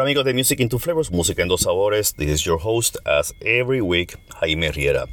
[0.00, 2.12] amigos de Music in Two Flavors, Música en Dos Sabores.
[2.12, 5.08] This is your host, as every week, Jaime Riera.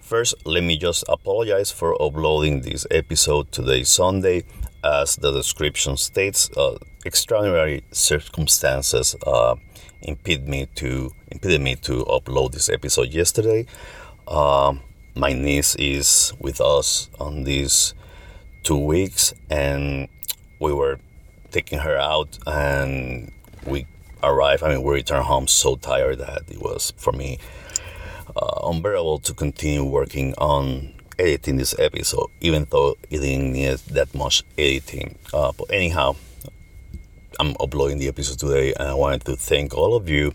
[0.00, 4.44] First, let me just apologize for uploading this episode today, Sunday.
[4.84, 9.56] As the description states, uh, extraordinary circumstances uh,
[10.02, 13.66] impeded me to impeded me to upload this episode yesterday.
[14.28, 14.74] Uh,
[15.16, 17.94] my niece is with us on these
[18.62, 20.08] two weeks, and
[20.60, 21.00] we were
[21.50, 23.32] taking her out, and
[23.66, 23.86] we
[24.22, 27.38] arrive, I mean, we returned home so tired that it was for me
[28.36, 34.14] uh, unbearable to continue working on editing this episode, even though it didn't need that
[34.14, 35.18] much editing.
[35.32, 36.14] Uh, but anyhow,
[37.40, 40.32] I'm uploading the episode today, and I wanted to thank all of you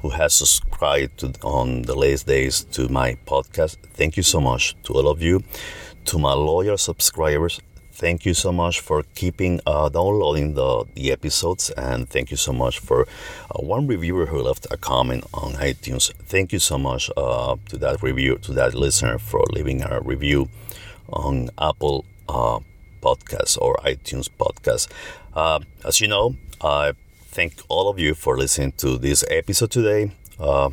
[0.00, 3.76] who has subscribed to, on the latest days to my podcast.
[3.94, 5.42] Thank you so much to all of you.
[6.06, 7.60] To my loyal subscribers,
[8.00, 12.50] thank you so much for keeping uh, downloading the, the episodes and thank you so
[12.50, 13.06] much for
[13.50, 17.76] uh, one reviewer who left a comment on itunes thank you so much uh, to
[17.76, 20.48] that review to that listener for leaving a review
[21.10, 22.58] on apple uh,
[23.02, 24.88] podcast or itunes podcast
[25.34, 26.92] uh, as you know i
[27.26, 30.70] thank all of you for listening to this episode today uh,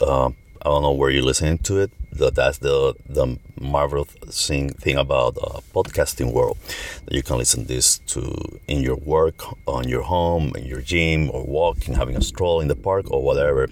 [0.00, 1.90] I don't know where you're listening to it.
[2.12, 6.58] That's the the marvelous thing thing about uh, podcasting world
[7.06, 11.30] that you can listen this to in your work, on your home, in your gym,
[11.30, 13.68] or walking, having a stroll in the park, or whatever.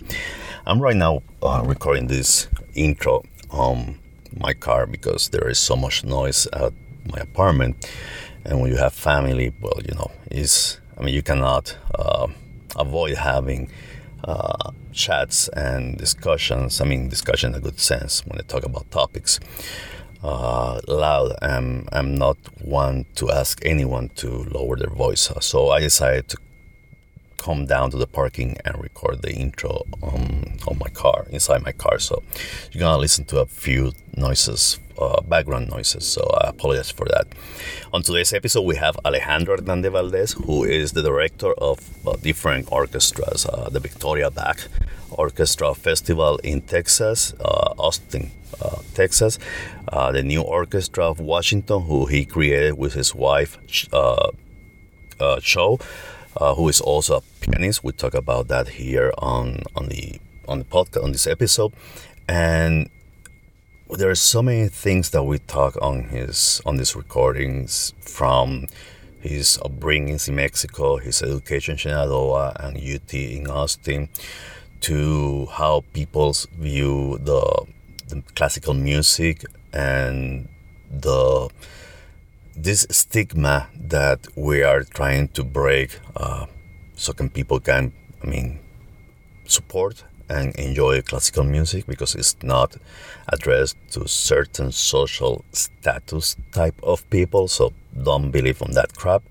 [0.66, 3.98] I'm right now uh, recording this intro on
[4.36, 6.72] my car because there is so much noise at
[7.12, 7.90] my apartment,
[8.44, 12.28] and when you have family, well, you know, is I mean, you cannot uh,
[12.76, 13.70] avoid having
[14.24, 16.80] uh, chats and discussions.
[16.80, 19.40] I mean, discussion in a good sense when I talk about topics
[20.22, 21.32] uh, loud.
[21.42, 25.30] I'm, I'm not one to ask anyone to lower their voice.
[25.40, 26.38] So I decided to
[27.38, 31.72] come down to the parking and record the intro on, on my car, inside my
[31.72, 31.98] car.
[31.98, 32.22] So
[32.72, 36.06] you're gonna listen to a few noises, uh, background noises.
[36.06, 37.26] So I apologize for that.
[37.92, 42.70] On today's episode, we have Alejandro Hernandez Valdez, who is the director of uh, different
[42.70, 44.58] orchestras, uh, the Victoria Bach
[45.10, 48.30] Orchestra Festival in Texas, uh, Austin,
[48.60, 49.38] uh, Texas,
[49.88, 53.58] uh, the new orchestra of Washington, who he created with his wife,
[55.40, 55.78] Cho
[56.38, 57.84] uh, who is also a pianist.
[57.84, 61.72] We talk about that here on on the on the podcast on this episode,
[62.28, 62.88] and
[63.90, 68.66] there are so many things that we talk on his on these recordings from
[69.20, 74.08] his upbringings in Mexico, his education in Sinaloa and UT in Austin,
[74.80, 77.66] to how people view the,
[78.08, 80.48] the classical music and
[80.90, 81.48] the
[82.62, 86.46] this stigma that we are trying to break uh,
[86.94, 88.58] so can people can i mean
[89.46, 92.76] support and enjoy classical music because it's not
[93.28, 97.72] addressed to certain social status type of people so
[98.02, 99.22] don't believe on that crap.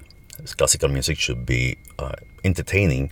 [0.58, 3.12] Classical music should be uh, entertaining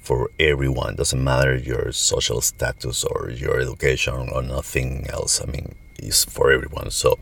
[0.00, 0.96] for everyone.
[0.96, 5.40] Doesn't matter your social status or your education or nothing else.
[5.42, 6.90] I mean it's for everyone.
[6.90, 7.18] So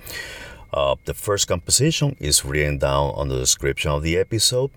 [0.73, 4.70] uh, the first composition is written down on the description of the episode.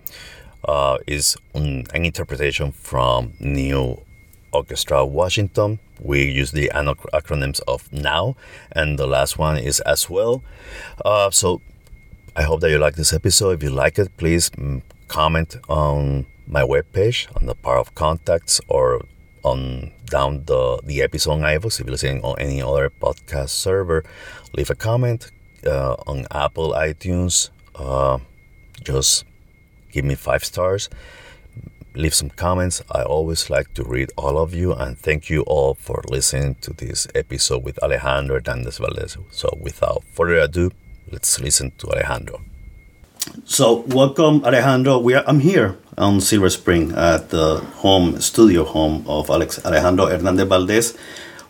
[0.62, 3.98] Uh, is an, interpretation from New
[4.52, 5.78] Orchestra Washington.
[5.98, 8.36] We use the acronyms of NOW,
[8.72, 10.42] and the last one is as well.
[11.02, 11.62] Uh, so
[12.36, 13.52] I hope that you like this episode.
[13.52, 18.60] If you like it, please mm, comment on my webpage on the part of contacts
[18.68, 19.02] or
[19.42, 21.80] on down the, the episode on iVoox.
[21.80, 24.04] If you're listening on any other podcast server,
[24.52, 25.30] leave a comment,
[25.66, 28.18] uh, on Apple iTunes, uh,
[28.82, 29.24] just
[29.92, 30.88] give me five stars.
[31.94, 32.82] Leave some comments.
[32.92, 36.72] I always like to read all of you, and thank you all for listening to
[36.72, 39.16] this episode with Alejandro Hernandez Valdez.
[39.30, 40.70] So, without further ado,
[41.10, 42.42] let's listen to Alejandro.
[43.44, 44.98] So, welcome, Alejandro.
[44.98, 50.06] We are, I'm here on Silver Spring at the home studio home of Alex Alejandro
[50.06, 50.96] Hernandez Valdez,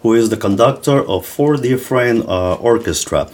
[0.01, 3.29] who is the conductor of four different uh, orchestra.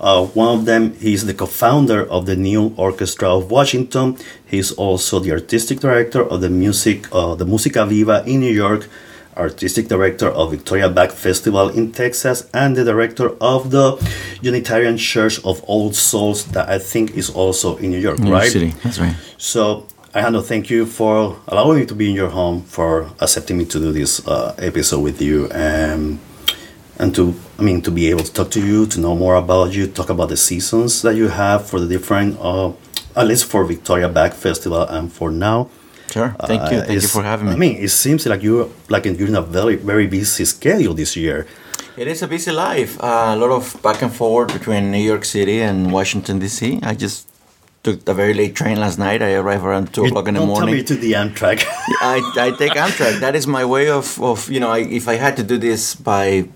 [0.00, 4.16] Uh, one of them, he's the co-founder of the New Orchestra of Washington.
[4.46, 8.88] He's also the artistic director of the music, uh, the Musica Viva in New York,
[9.36, 13.98] artistic director of Victoria Bach Festival in Texas, and the director of the
[14.40, 18.50] Unitarian Church of All Souls, that I think is also in New York, New right?
[18.50, 19.14] City, that's right.
[19.36, 23.64] So, Alejandro, thank you for allowing me to be in your home, for accepting me
[23.66, 25.48] to do this uh, episode with you.
[25.52, 26.18] and
[27.00, 29.72] and to I mean to be able to talk to you, to know more about
[29.72, 32.72] you, talk about the seasons that you have for the different, uh,
[33.16, 35.68] at least for Victoria Bach Festival and for now.
[36.10, 36.34] Sure.
[36.46, 36.78] Thank you.
[36.78, 37.52] Uh, Thank you for having me.
[37.52, 41.16] I mean, it seems like you like you're in a very very busy schedule this
[41.16, 41.46] year.
[41.96, 42.92] It is a busy life.
[43.02, 46.80] Uh, a lot of back and forth between New York City and Washington D.C.
[46.82, 47.28] I just
[47.82, 49.22] took a very late train last night.
[49.22, 50.68] I arrived around two o'clock in the morning.
[50.68, 51.64] Tell me to the Amtrak.
[52.02, 53.20] I, I take Amtrak.
[53.20, 54.70] That is my way of, of you know.
[54.70, 56.48] I, if I had to do this by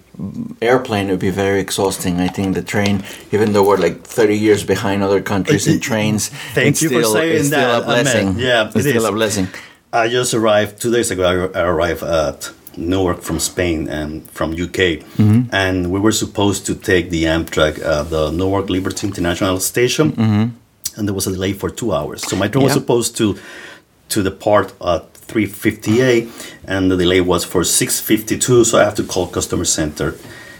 [0.62, 2.20] airplane would be very exhausting.
[2.20, 6.28] I think the train, even though we're like 30 years behind other countries in trains,
[6.54, 7.56] thank you still, for saying it's that.
[7.56, 8.38] still a blessing.
[8.38, 9.04] Yeah, it's still is.
[9.04, 9.48] a blessing.
[9.92, 11.50] I just arrived two days ago.
[11.54, 15.42] I arrived at Newark from Spain and from UK, mm-hmm.
[15.52, 20.98] and we were supposed to take the Amtrak, uh, the Newark Liberty International Station, mm-hmm.
[20.98, 22.22] and there was a delay for two hours.
[22.26, 22.66] So my train yeah.
[22.66, 23.38] was supposed to
[24.08, 26.28] to the part at 358
[26.66, 30.16] and the delay was for 652 so i have to call customer center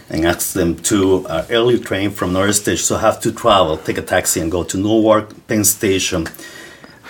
[0.09, 3.77] and ask them to uh, early train from north station so i have to travel
[3.77, 6.27] take a taxi and go to newark penn station.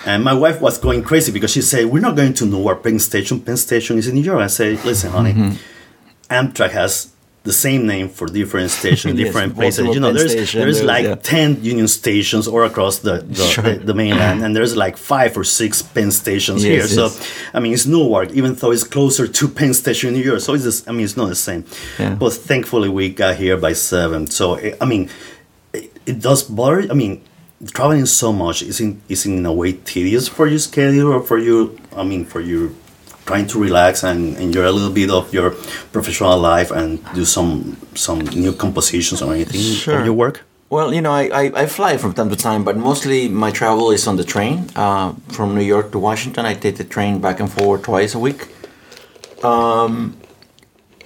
[0.04, 2.98] And my wife was going crazy because she said we're not going to newark penn
[3.00, 3.40] station.
[3.40, 4.40] Penn station is in new york.
[4.40, 5.54] I said listen honey mm-hmm.
[6.30, 7.12] amtrak has
[7.46, 9.86] the same name for different stations, yes, different places.
[9.94, 11.14] You know, there's station, there's like yeah.
[11.14, 13.64] ten Union stations all across the the, sure.
[13.64, 17.04] the, the, mainland, and there's like five or six Penn stations yes, here.
[17.04, 17.16] Yes.
[17.16, 20.40] So, I mean, it's Newark, even though it's closer to Penn Station in New York.
[20.40, 21.64] So it's just, I mean, it's not the same.
[21.98, 22.14] Yeah.
[22.14, 24.26] But thankfully, we got here by seven.
[24.26, 25.08] So eh, I mean,
[25.72, 26.90] it, it does bother.
[26.90, 27.22] I mean,
[27.72, 31.38] traveling so much is in isn't in a way tedious for your schedule or for
[31.38, 31.78] you.
[31.96, 32.70] I mean, for your
[33.26, 35.50] trying to relax and enjoy a little bit of your
[35.92, 40.04] professional life and do some some new compositions or anything sure.
[40.04, 40.44] your work?
[40.68, 43.92] Well, you know, I, I, I, fly from time to time, but mostly my travel
[43.92, 46.44] is on the train uh, from New York to Washington.
[46.44, 48.48] I take the train back and forth twice a week.
[49.44, 50.16] Um,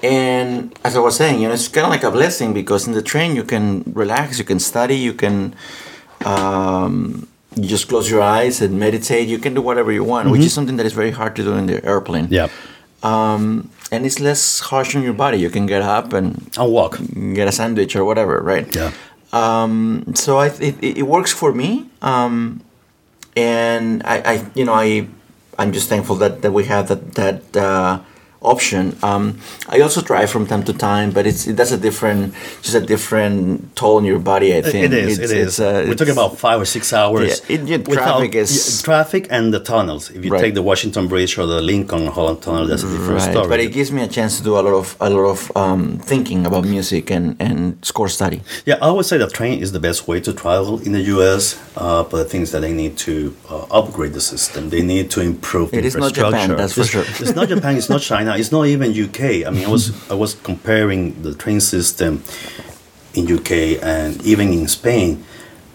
[0.03, 2.95] and as I was saying, you know, it's kind of like a blessing because in
[2.95, 5.55] the train you can relax, you can study, you can
[6.25, 9.29] um, you just close your eyes and meditate.
[9.29, 10.33] You can do whatever you want, mm-hmm.
[10.33, 12.29] which is something that is very hard to do in the airplane.
[12.31, 12.49] Yeah.
[13.03, 15.39] Um, and it's less harsh on your body.
[15.39, 16.99] You can get up and I'll walk,
[17.35, 18.75] get a sandwich or whatever, right?
[18.75, 18.93] Yeah.
[19.33, 22.63] Um, so I it, it works for me, um,
[23.37, 25.07] and I, I you know I
[25.57, 28.01] I'm just thankful that, that we have that that uh,
[28.43, 28.97] option.
[29.03, 32.81] Um, I also drive from time to time, but it's that's a different, just a
[32.81, 34.57] different toll on your body.
[34.57, 35.19] I think It is.
[35.19, 35.47] It's, it is.
[35.47, 37.43] it's, uh, We're talking about five or six hours.
[37.49, 40.11] Yeah, it- yeah, traffic is- traffic and the tunnels.
[40.11, 40.41] If you Right.
[40.41, 43.49] take the Washington Bridge or the Lincoln Holland Tunnel, that's a different Right, story.
[43.49, 45.99] but it gives me a chance to do a lot of a lot of um,
[46.13, 48.41] thinking about music and, and score study.
[48.65, 51.59] Yeah, I would say the train is the best way to travel in the U.S.
[51.77, 54.71] Uh, but the thing is that they need to uh, upgrade the system.
[54.71, 55.73] They need to improve.
[55.75, 56.41] It is not infrastructure.
[56.41, 57.05] Japan, that's for It's- sure.
[57.27, 57.77] It's not Japan.
[57.77, 58.30] It's not China.
[58.37, 59.47] It's not even UK.
[59.47, 62.23] I mean, I was I was comparing the train system
[63.15, 65.25] in UK and even in Spain,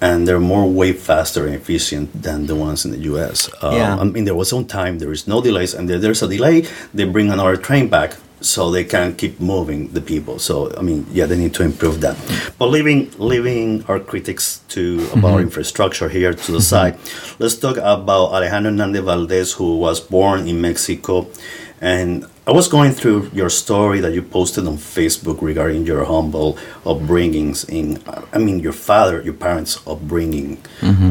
[0.01, 3.49] and they're more way faster and efficient than the ones in the US.
[3.61, 3.97] Uh, Yeah.
[3.99, 6.65] I mean, there was some time there is no delays, and there, there's a delay,
[6.93, 10.37] they bring another train back so they can keep moving the people.
[10.39, 12.15] So I mean, yeah, they need to improve that.
[12.59, 14.81] But leaving leaving our critics to
[15.13, 16.95] about infrastructure here to the side,
[17.39, 21.27] let's talk about Alejandro Hernandez Valdez, who was born in Mexico,
[21.81, 26.59] and I was going through your story that you posted on Facebook regarding your humble
[26.83, 30.59] upbringings in, I mean, your father, your parents' upbringing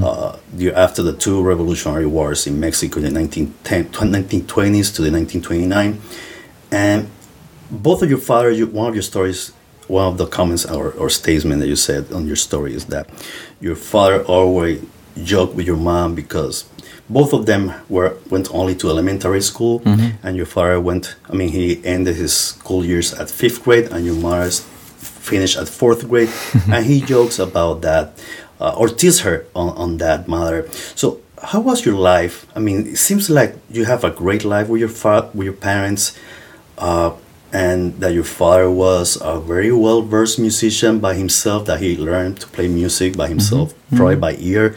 [0.04, 5.10] uh, you, after the two revolutionary wars in Mexico in the 1910, 1920s to the
[5.10, 6.00] 1929.
[6.70, 7.10] And
[7.68, 9.52] both of your father, you, one of your stories,
[9.88, 13.10] one of the comments or, or statement that you said on your story is that
[13.60, 14.84] your father always
[15.24, 16.64] joked with your mom because
[17.08, 19.82] both of them were went only to elementary school,
[20.22, 21.16] and your father went.
[21.30, 25.68] I mean, he ended his school years at fifth grade, and your mother finished at
[25.68, 26.30] fourth grade,
[26.72, 28.12] and he jokes about that
[28.60, 30.68] uh, or tease her on, on that matter.
[30.94, 32.46] So, how was your life?
[32.56, 35.54] I mean, it seems like you have a great life with your fa- with your
[35.56, 36.16] parents,
[36.78, 37.12] uh,
[37.52, 41.66] and that your father was a very well versed musician by himself.
[41.66, 44.76] That he learned to play music by himself, probably by ear.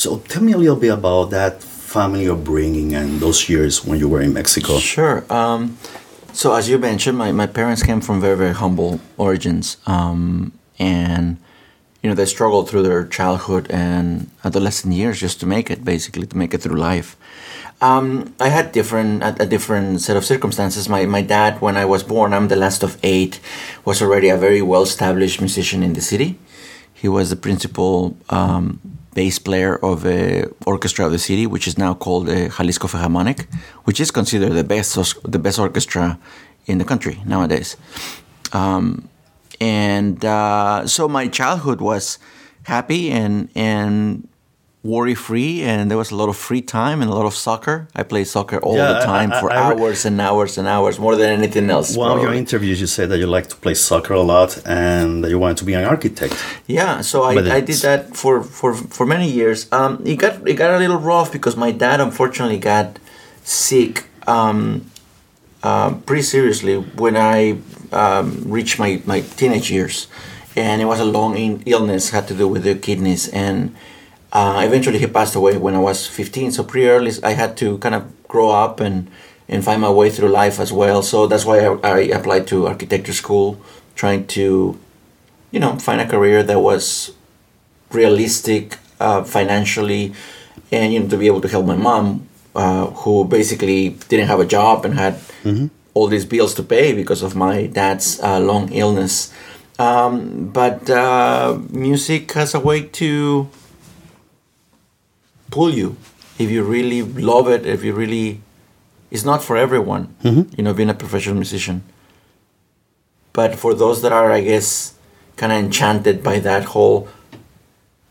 [0.00, 4.08] So, tell me a little bit about that family upbringing and those years when you
[4.08, 4.78] were in Mexico.
[4.78, 5.30] Sure.
[5.30, 5.76] Um,
[6.32, 11.36] so as you mentioned, my, my parents came from very very humble origins, um, and
[12.02, 16.26] you know they struggled through their childhood and adolescent years just to make it, basically
[16.26, 17.14] to make it through life.
[17.82, 20.88] Um, I had different a, a different set of circumstances.
[20.88, 23.38] My my dad, when I was born, I'm the last of eight,
[23.84, 26.38] was already a very well established musician in the city.
[27.00, 28.78] He was the principal um,
[29.14, 33.46] bass player of a orchestra of the city, which is now called the Jalisco Philharmonic,
[33.84, 34.94] which is considered the best
[35.24, 36.18] the best orchestra
[36.66, 37.76] in the country nowadays.
[38.52, 39.08] Um,
[39.60, 42.18] and uh, so my childhood was
[42.64, 44.28] happy and and
[44.82, 47.86] worry free, and there was a lot of free time and a lot of soccer.
[47.94, 50.98] I played soccer all Yeah, the time I- for I hours and hours and hours,
[50.98, 51.94] more than anything else.
[51.96, 55.22] One of your interviews, you said that you like to play soccer a lot and
[55.22, 56.34] that you wanted to be an architect.
[56.66, 59.66] Yeah, so I, I did that for, for, for many years.
[59.70, 62.98] Um, it got it got a little rough because my dad unfortunately got
[63.44, 64.86] sick um,
[65.62, 67.58] uh, pretty seriously when I
[67.92, 70.06] um, reached my, my teenage years,
[70.56, 73.74] and it was a long in- illness had to do with the kidneys, and
[74.32, 76.52] uh, eventually he passed away when I was 15.
[76.52, 79.10] So pretty early, I had to kind of grow up and
[79.48, 81.02] and find my way through life as well.
[81.02, 83.60] So that's why I, I applied to architecture school,
[83.96, 84.78] trying to
[85.50, 87.12] you know, find a career that was
[87.90, 90.12] realistic uh, financially,
[90.70, 94.40] and you know, to be able to help my mom, uh, who basically didn't have
[94.40, 95.18] a job and had
[95.94, 99.32] all these bills to pay because of my dad's uh, long illness.
[99.78, 103.48] Um, but uh, music has a way to
[105.50, 105.96] pull you
[106.38, 107.66] if you really love it.
[107.66, 108.40] If you really,
[109.10, 110.14] it's not for everyone.
[110.22, 110.54] Mm-hmm.
[110.56, 111.82] You know, being a professional musician.
[113.32, 114.94] But for those that are, I guess,
[115.36, 117.08] kind of enchanted by that whole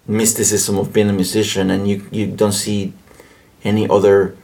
[0.08, 2.94] mysticism of being a musician and you, you don't see
[3.64, 4.36] any other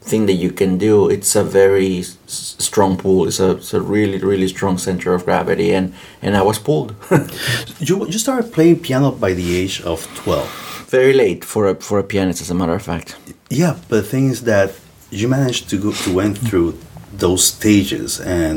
[0.00, 3.26] thing that you can do, it's a very s- strong pull.
[3.26, 5.72] It's a, it's a really, really strong center of gravity.
[5.72, 6.94] And, and I was pulled
[7.78, 10.71] You, you started playing piano by the age of 12.
[10.92, 13.16] Very late for a, for a pianist, as a matter of fact.
[13.48, 14.70] Yeah, but the thing is that
[15.10, 16.78] you managed to go to went through
[17.24, 18.56] those stages, and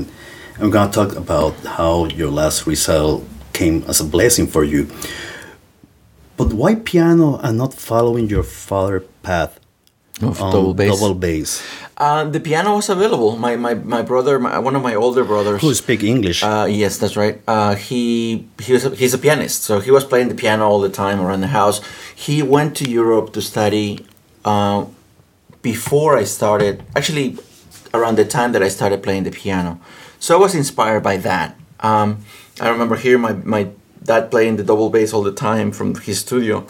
[0.59, 4.89] I'm gonna talk about how your last recital came as a blessing for you.
[6.35, 9.57] But why piano and not following your father path
[10.21, 10.99] Of on double bass.
[10.99, 11.61] Double bass.
[11.97, 13.35] Uh, the piano was available.
[13.37, 15.61] My, my, my brother, my, one of my older brothers.
[15.61, 16.41] Who speak English?
[16.41, 17.41] Uh, yes, that's right.
[17.47, 20.79] Uh, he he was a, he's a pianist, so he was playing the piano all
[20.79, 21.81] the time around the house.
[22.15, 24.05] He went to Europe to study
[24.45, 24.85] uh,
[25.61, 26.83] before I started.
[26.95, 27.37] Actually,
[27.93, 29.79] around the time that I started playing the piano,
[30.19, 31.57] so I was inspired by that.
[31.81, 32.19] Um,
[32.61, 33.69] I remember hearing my my
[34.01, 36.65] dad playing the double bass all the time from his studio.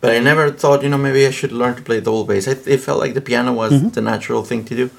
[0.00, 2.46] But I never thought, you know, maybe I should learn to play double bass.
[2.46, 4.90] I, it felt like the piano was the natural thing to do.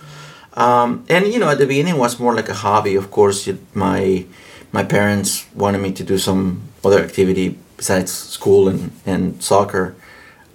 [0.55, 2.95] Um, and you know, at the beginning, it was more like a hobby.
[2.95, 4.25] Of course, it, my
[4.71, 9.95] my parents wanted me to do some other activity besides school and and soccer.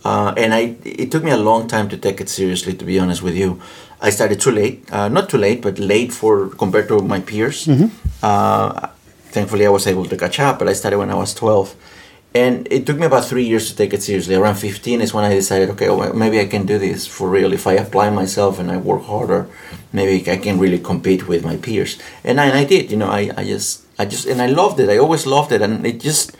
[0.04, 2.74] Uh, and I, it took me a long time to take it seriously.
[2.74, 3.58] To be honest with you,
[4.02, 4.76] I started too late.
[4.92, 7.66] Uh, not too late, but late for compared to my peers.
[8.22, 8.88] Uh,
[9.32, 10.58] thankfully, I was able to catch up.
[10.58, 11.74] But I started when I was twelve,
[12.34, 14.34] and it took me about three years to take it seriously.
[14.34, 17.52] Around fifteen is when I decided, okay, well, maybe I can do this for real.
[17.52, 19.46] If I apply myself and I work harder,
[19.92, 21.98] maybe I can really compete with my peers.
[22.24, 22.90] And I, and I did.
[22.90, 24.88] You know, I, I just, I just, and I loved it.
[24.88, 26.36] I always loved it, and it just.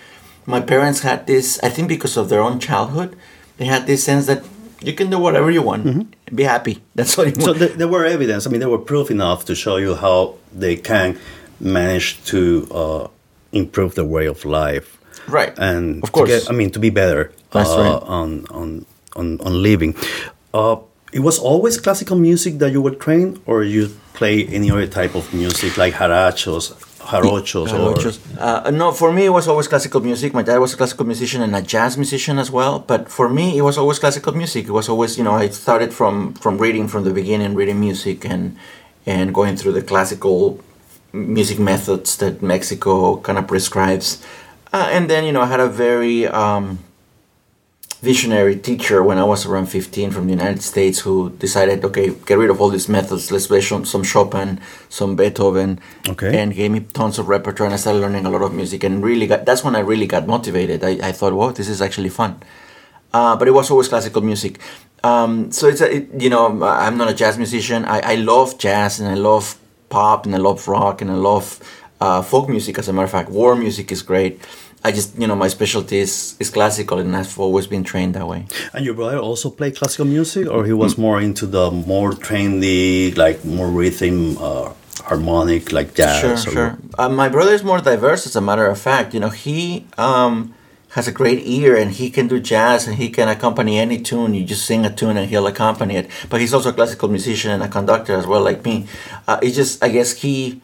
[0.46, 1.59] My parents had this.
[1.62, 3.16] I think because of their own childhood,
[3.57, 4.44] they had this sense that
[4.83, 6.83] you can do whatever you want, be happy.
[6.94, 7.44] That's all you want.
[7.44, 8.46] So th- there were evidence.
[8.46, 11.18] I mean, there were proof enough to show you how they can
[11.61, 13.09] manage to uh,
[13.52, 14.93] improve their way of life,
[15.28, 15.52] Right.
[15.58, 16.28] and Of course.
[16.28, 18.02] get, I mean, to be better That's uh, right.
[18.20, 19.94] on on on on living.
[20.52, 20.76] Uh,
[21.12, 25.14] it was always classical music that you were trained, or you play any other type
[25.14, 28.18] of music like harachos, jarochos, or Jarochos.
[28.38, 30.34] Uh, no, for me it was always classical music.
[30.34, 32.78] My dad was a classical musician and a jazz musician as well.
[32.80, 34.66] But for me, it was always classical music.
[34.66, 38.24] It was always, you know, I started from from reading from the beginning, reading music
[38.24, 38.56] and
[39.06, 40.58] and going through the classical
[41.12, 44.18] music methods that Mexico kind of prescribes.
[44.74, 46.80] Uh, and then, you know, I had a very um,
[48.02, 52.38] visionary teacher when I was around 15 from the United States who decided, okay, get
[52.38, 53.30] rid of all these methods.
[53.30, 56.37] Let's play some, some Chopin, some Beethoven, Okay.
[56.37, 57.66] and gave me tons of repertoire.
[57.68, 60.08] And I started learning a lot of music, and really got that's when I really
[60.08, 60.82] got motivated.
[60.82, 62.42] I, I thought, wow, this is actually fun.
[63.12, 64.58] Uh, but it was always classical music.
[65.04, 67.84] Um, so it's a, it, you know I'm not a jazz musician.
[67.84, 69.56] I, I love jazz and I love
[69.88, 71.60] pop and I love rock and I love
[72.00, 72.78] uh, folk music.
[72.78, 74.40] As a matter of fact, war music is great.
[74.87, 78.28] I just you know my specialty is, is classical and I've always been trained that
[78.28, 78.46] way.
[78.74, 83.16] And your brother also played classical music, or he was more into the more trendy,
[83.16, 86.20] like more rhythm, uh, harmonic, like jazz?
[86.20, 86.78] Sure, sure.
[86.98, 89.14] Uh, my brother is more diverse, as a matter of fact.
[89.14, 90.54] You know, he um,
[90.90, 94.35] has a great ear and he can do jazz and he can accompany any tune.
[94.35, 96.11] You just sing a tune and he'll accompany it.
[96.28, 98.87] But he's also a classical musician and a conductor as well, like me.
[99.26, 100.61] Uh, it's just, I guess he.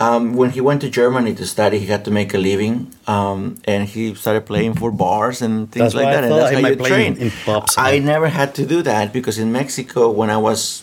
[0.00, 3.56] Um, when he went to Germany to study, he had to make a living, um,
[3.66, 6.24] and he started playing for bars and things That's like why I that.
[6.24, 7.12] And that's he how you train.
[7.16, 7.74] in- in pubs.
[7.76, 10.82] I never had to do that because in Mexico, when I was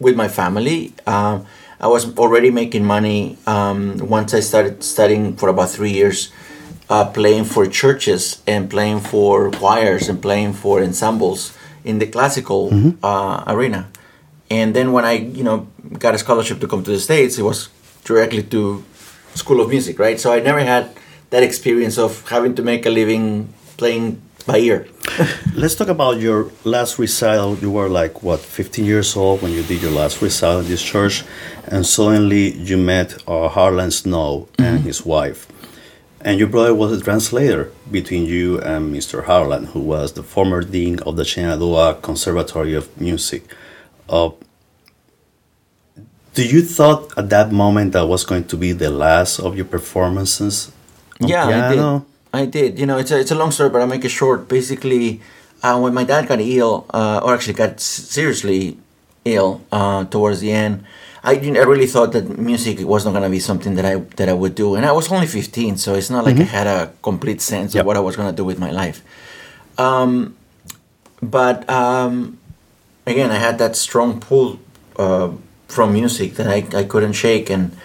[0.00, 0.92] with my family.
[1.06, 1.46] Um,
[1.80, 6.32] I was already making money um, once I started studying for about three years,
[6.90, 12.70] uh, playing for churches and playing for choirs and playing for ensembles in the classical
[13.02, 13.88] uh, arena.
[14.50, 17.42] And then when I, you know, got a scholarship to come to the States, it
[17.42, 17.68] was
[18.10, 18.82] directly to
[19.34, 20.18] School of Music, right?
[20.18, 20.90] So I never had
[21.30, 24.88] that experience of having to make a living playing by ear.
[25.54, 27.56] Let's talk about your last recital.
[27.58, 30.82] You were like what, 15 years old when you did your last recital in this
[30.82, 31.24] church,
[31.66, 35.46] and suddenly you met uh, Harlan Snow and his wife,
[36.20, 39.24] and your brother was a translator between you and Mr.
[39.24, 43.42] Harlan, who was the former dean of the Shenandoah Conservatory of Music.
[44.08, 44.30] Uh,
[46.34, 49.64] do you thought at that moment that was going to be the last of your
[49.66, 50.70] performances?
[51.18, 52.06] yeah, piano?
[52.32, 52.46] I did.
[52.46, 52.78] I did.
[52.78, 54.48] You know, it's a, it's a long story, but I'll make it short.
[54.48, 55.20] Basically,
[55.62, 58.78] uh, when my dad got ill, uh, or actually got seriously
[59.24, 60.84] ill uh, towards the end,
[61.22, 63.96] I, didn't, I really thought that music was not going to be something that I
[64.16, 64.74] that I would do.
[64.76, 67.82] And I was only 15, so it's not like I had a complete sense Yep.
[67.82, 69.02] of what I was going to do with my life.
[69.76, 70.36] Um,
[71.20, 72.38] but um,
[73.06, 74.58] again, I had that strong pull
[74.96, 75.32] uh,
[75.70, 77.76] from music that I, I couldn't shake, and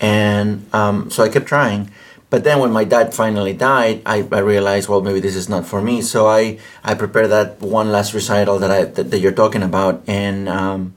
[0.00, 1.90] and um, so I kept trying.
[2.28, 5.64] But then when my dad finally died, I, I realized, well, maybe this is not
[5.64, 6.02] for me.
[6.02, 10.02] So I, I prepared that one last recital that I that, that you're talking about,
[10.08, 10.94] and um,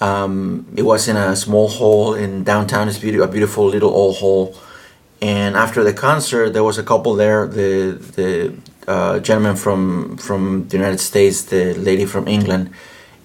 [0.00, 2.88] um, it was in a small hall in downtown.
[2.88, 4.56] It's beautiful, a beautiful little old hall.
[5.22, 7.46] And after the concert, there was a couple there.
[7.46, 8.54] The the
[8.88, 12.70] uh, gentleman from from the United States, the lady from England,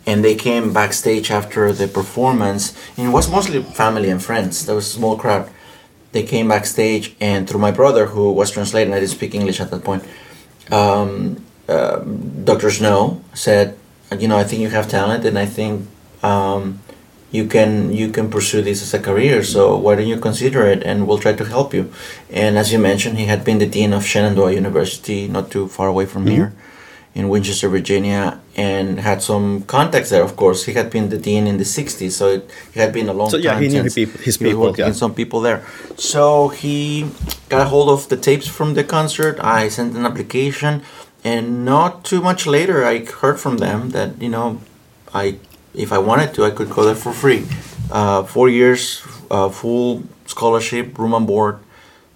[0.06, 2.74] and they came backstage after the performance.
[2.98, 4.66] And it was mostly family and friends.
[4.66, 5.50] There was a small crowd.
[6.12, 9.70] They came backstage, and through my brother, who was translating, I didn't speak English at
[9.72, 10.04] that point.
[10.72, 11.98] Um, uh,
[12.44, 12.72] Dr.
[12.72, 13.78] Snow said,
[14.18, 15.88] "You know, I think you have talent, and I think
[16.24, 16.80] um,
[17.32, 19.44] you can you can pursue this as a career.
[19.44, 20.84] So why don't you consider it?
[20.84, 21.92] And we'll try to help you."
[22.32, 25.88] And as you mentioned, he had been the dean of Shenandoah University, not too far
[25.90, 26.54] away from here,
[27.16, 30.22] in Winchester, Virginia, and had some contacts there.
[30.22, 33.08] Of course, he had been the dean in the '60s, so it, he had been
[33.08, 33.42] a long time.
[33.42, 33.64] So, yeah, time.
[33.64, 34.92] he knew his peop- his he people, yeah.
[34.92, 35.64] some people there.
[35.96, 37.10] So he
[37.48, 39.40] got a hold of the tapes from the concert.
[39.40, 40.84] I sent an application,
[41.24, 44.60] and not too much later, I heard from them that you know,
[45.14, 45.40] I
[45.74, 47.46] if I wanted to, I could go there for free.
[47.90, 51.60] Uh, four years, uh, full scholarship, room and board.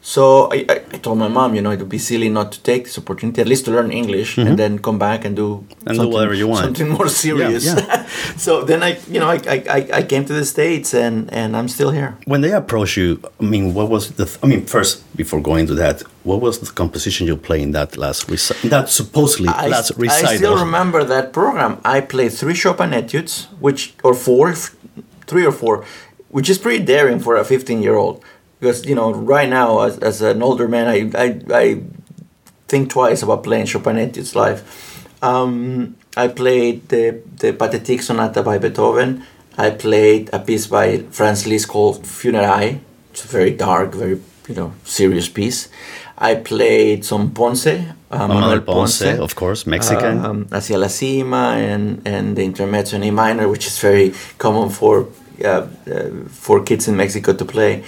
[0.01, 2.85] So I, I, told my mom, you know, it would be silly not to take
[2.85, 5.89] this opportunity, at least to learn English, and then come back and do Mm-hmm.
[5.89, 6.63] And do whatever you want.
[6.65, 7.65] something more serious.
[7.65, 8.05] yeah.
[8.37, 11.67] so then I, you know, I, I, I- came to the states, and and I'm
[11.67, 12.11] still here.
[12.25, 14.25] When they approached you, I mean, what was the?
[14.43, 17.97] I mean, first before going to that, what was the composition you played in that
[17.97, 21.71] last reci- that supposedly I, last I still remember that program.
[21.83, 24.53] I played three Chopin etudes, which or four,
[25.27, 25.83] three or four,
[26.29, 28.23] which is pretty daring for a 15 year old.
[28.59, 31.81] Because you know, right now as, as an older man, I, I I
[32.67, 34.63] think twice about playing Chopin etudes live.
[35.21, 39.23] Um, I played the the Pathetique Sonata by Beethoven.
[39.57, 42.79] I played a piece by Franz Liszt called Funérailles.
[43.11, 45.69] It's a very dark, very you know serious piece.
[46.17, 47.67] I played some Ponce,
[48.11, 50.25] uh, Manuel Ponce, of course, Mexican.
[50.25, 54.69] um, Hacia la Cima and, and the Intermezzo in E minor, which is very common
[54.69, 55.07] for
[55.43, 57.83] uh, uh, for kids in Mexico to play.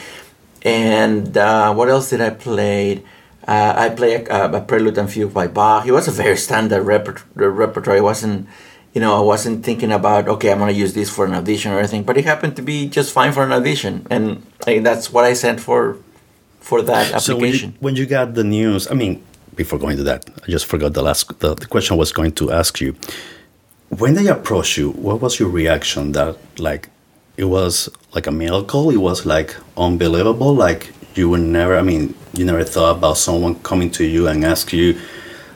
[0.63, 3.03] And uh, what else did I play?
[3.47, 5.85] Uh, I played a, a Prelude and Fugue by Bach.
[5.85, 7.97] It was a very standard repert- repertoire.
[7.97, 8.47] It wasn't,
[8.93, 11.79] you know, I wasn't thinking about okay, I'm gonna use this for an audition or
[11.79, 12.03] anything.
[12.03, 15.33] But it happened to be just fine for an audition, and I, that's what I
[15.33, 15.97] sent for
[16.59, 17.21] for that application.
[17.21, 19.23] So when you, when you got the news, I mean,
[19.55, 22.33] before going to that, I just forgot the last the, the question I was going
[22.33, 22.95] to ask you.
[23.89, 26.11] When they approached you, what was your reaction?
[26.11, 26.89] That like
[27.41, 28.91] it was like a miracle.
[28.91, 30.53] It was like unbelievable.
[30.53, 31.75] Like you would never.
[31.75, 34.87] I mean, you never thought about someone coming to you and ask you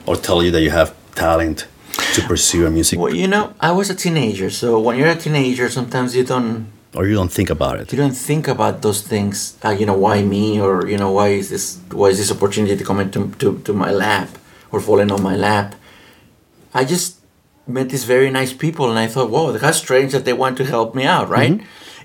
[0.06, 1.66] or tell you that you have talent
[2.14, 5.16] to pursue a music, Well, you know, I was a teenager, so when you're a
[5.16, 7.92] teenager, sometimes you don't or you don't think about it.
[7.92, 9.56] you don't think about those things.
[9.64, 12.76] Uh, you know, why me, or you know, why is this why is this opportunity
[12.76, 14.28] to come into to, to my lap
[14.72, 15.74] or falling on my lap?
[16.74, 17.16] I just
[17.66, 20.64] met these very nice people, and I thought, whoa, how strange that they want to
[20.64, 21.60] help me out, right?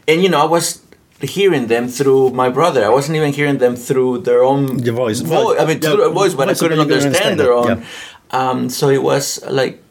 [0.08, 0.82] And you know, I was
[1.22, 2.84] hearing them through my brother.
[2.84, 5.20] I wasn't even hearing them through their own Your voice.
[5.20, 7.54] vo- I mean, Yeah, through their voice, but I voice, but couldn't understand understand their
[7.54, 7.86] own.
[8.32, 9.82] Um, so it was like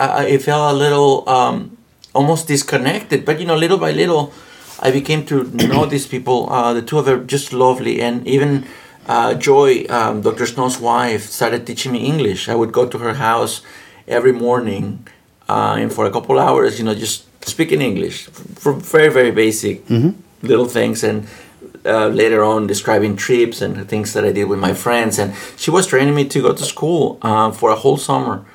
[0.00, 1.76] I, I- felt a little um,
[2.12, 3.24] almost disconnected.
[3.24, 4.32] But you know, little by little,
[4.80, 6.50] I became to know these people.
[6.50, 8.66] Uh, the two of them are just lovely, and even
[9.06, 10.46] uh, Joy, um, Dr.
[10.46, 12.48] Snow's wife, started teaching me English.
[12.48, 13.62] I would go to her house
[14.06, 15.06] every morning,
[15.48, 18.26] uh, and for a couple hours, you know, just speaking English
[18.62, 19.88] for very very basic
[20.42, 21.26] little things and.
[21.86, 25.70] Uh, later on, describing trips and things that I did with my friends, and she
[25.70, 28.46] was training me to go to school uh, for a whole summer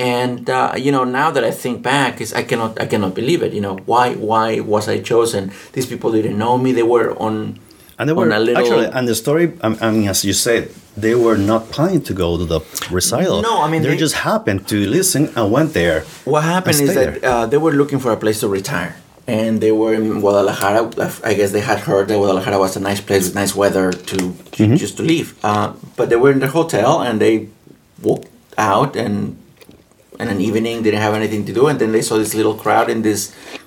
[0.00, 3.42] and uh, you know now that I think back, is I cannot I cannot believe
[3.42, 3.52] it.
[3.52, 5.52] You know why why was I chosen?
[5.72, 6.72] These people didn't know me.
[6.72, 7.58] They were on
[8.00, 9.44] And they were little- actually, and the story.
[9.60, 10.62] I I mean, as you said,
[11.04, 12.60] they were not planning to go to the
[12.98, 13.38] recital.
[13.50, 15.98] No, I mean, they, they- just happened to listen and went there.
[16.32, 18.92] What happened is that uh, they were looking for a place to retire,
[19.38, 20.80] and they were in Guadalajara.
[21.30, 24.16] I guess they had heard that Guadalajara was a nice place with nice weather to,
[24.56, 24.76] to Mm-hmm.
[24.84, 25.28] just to leave.
[25.50, 25.66] Uh,
[25.98, 27.34] but they were in the hotel, and they
[28.08, 29.36] walked out and.
[30.24, 32.86] in an evening, didn't have anything to do, and then they saw this little crowd
[32.94, 33.20] in this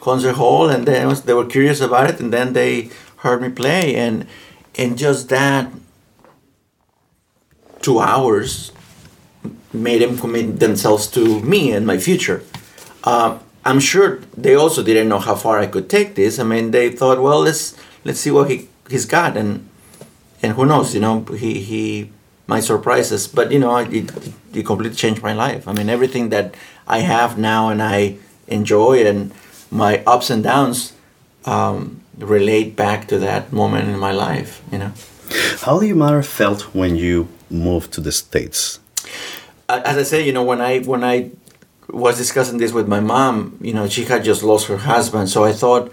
[0.07, 2.71] concert hall, and then was, they were curious about it, and then they
[3.23, 4.27] heard me play, and
[4.75, 5.71] and just that
[7.81, 8.71] two hours
[9.73, 12.43] made them commit themselves to me and my future.
[13.03, 16.37] Um, I'm sure they also didn't know how far I could take this.
[16.37, 19.67] I mean, they thought, well, let's let's see what he he's got, and
[20.41, 22.11] and who knows, you know, he he
[22.45, 23.27] might surprise us.
[23.27, 24.11] But you know, it,
[24.53, 25.67] it completely changed my life.
[25.67, 26.55] I mean, everything that
[26.87, 29.31] I have now and I enjoy, and
[29.71, 30.93] my ups and downs
[31.45, 34.61] um, relate back to that moment in my life.
[34.71, 34.91] You know.
[35.61, 38.79] How do you matter felt when you moved to the states?
[39.69, 41.31] as I say, you know, when I when I
[41.89, 45.43] was discussing this with my mom, you know, she had just lost her husband, so
[45.43, 45.91] I thought,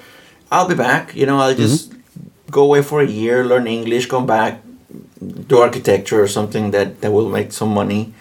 [0.51, 1.15] I'll be back.
[1.15, 2.51] You know, I'll just mm-hmm.
[2.51, 4.63] go away for a year, learn English, come back,
[5.21, 8.13] do architecture or something that that will make some money.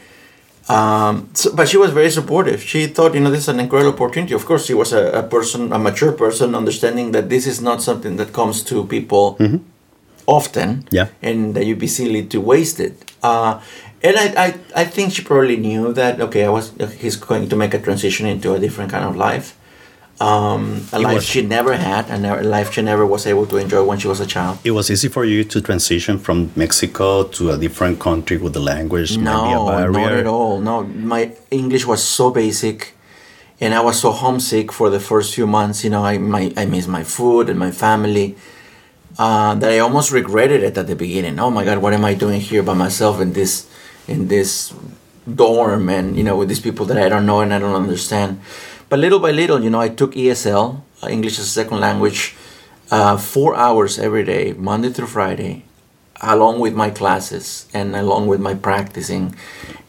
[0.70, 2.62] Um, so, but she was very supportive.
[2.62, 4.34] She thought, you know, this is an incredible opportunity.
[4.36, 7.82] Of course, she was a, a person, a mature person, understanding that this is not
[7.82, 9.38] something that comes to people
[10.28, 11.08] often Yeah.
[11.22, 13.12] and that you'd be silly to waste it.
[13.24, 13.60] Uh,
[14.04, 17.56] and I, I, I think she probably knew that okay, I was he's going to
[17.56, 19.58] make a transition into a different kind of life,
[20.20, 23.46] um, a It life was- she never had, and a life she never was able
[23.48, 24.60] to enjoy when she was a child.
[24.64, 28.60] It was easy for you to transition from Mexico to a different country with the
[28.60, 30.60] language maybe a No, not at all.
[30.60, 32.96] No, my English was so basic,
[33.62, 35.84] and I was so homesick for the first few months.
[35.86, 38.36] You know, I my I missed my food and my family.
[39.18, 41.40] Uh, that I almost regretted it at the beginning.
[41.40, 43.68] Oh my God, what am I doing here by myself in this
[44.08, 44.74] in this
[45.28, 48.40] dorm and you know with these people that I don't know and I don't understand.
[48.90, 52.36] But little by little, you know, I took ESL, uh, English as a second language,
[52.90, 55.64] uh, four hours every day, Monday through Friday,
[56.22, 59.36] along with my classes and along with my practicing.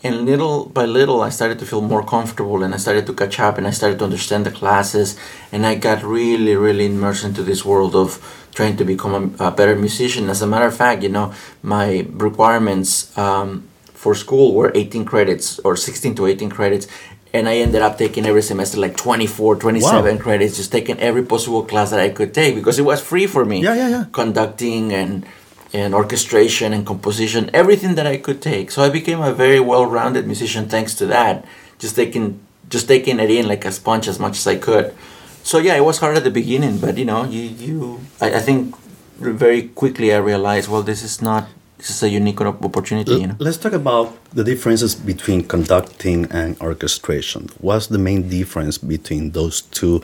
[0.05, 3.41] And little by little, I started to feel more comfortable and I started to catch
[3.41, 5.19] up and I started to understand the classes.
[5.51, 8.21] And I got really, really immersed into this world of
[8.55, 10.29] trying to become a, a better musician.
[10.29, 11.33] As a matter of fact, you know,
[11.63, 13.67] my requirements um,
[14.01, 16.87] for school were 18 credits or 16 to 18 credits
[17.33, 20.23] and I ended up taking every semester like 24, 27 wow.
[20.23, 23.45] credits, just taking every possible class that I could take because it was free for
[23.45, 23.63] me.
[23.63, 24.05] Yeah, yeah, yeah.
[24.13, 25.25] Conducting and
[25.73, 28.73] and orchestration and composition, everything that I could take.
[28.73, 31.45] So I became a very well-rounded musician thanks to that.
[31.79, 34.95] Just taking just taking it in like a sponge as much as I could.
[35.43, 38.41] So yeah, it was hard at the beginning, but you know, you you I, I
[38.41, 38.77] think
[39.19, 41.49] very quickly I realized, well, this is not
[41.81, 43.13] this is a unique opportunity.
[43.23, 43.37] You know?
[43.39, 47.49] Let's talk about the differences between conducting and orchestration.
[47.59, 50.03] What's the main difference between those two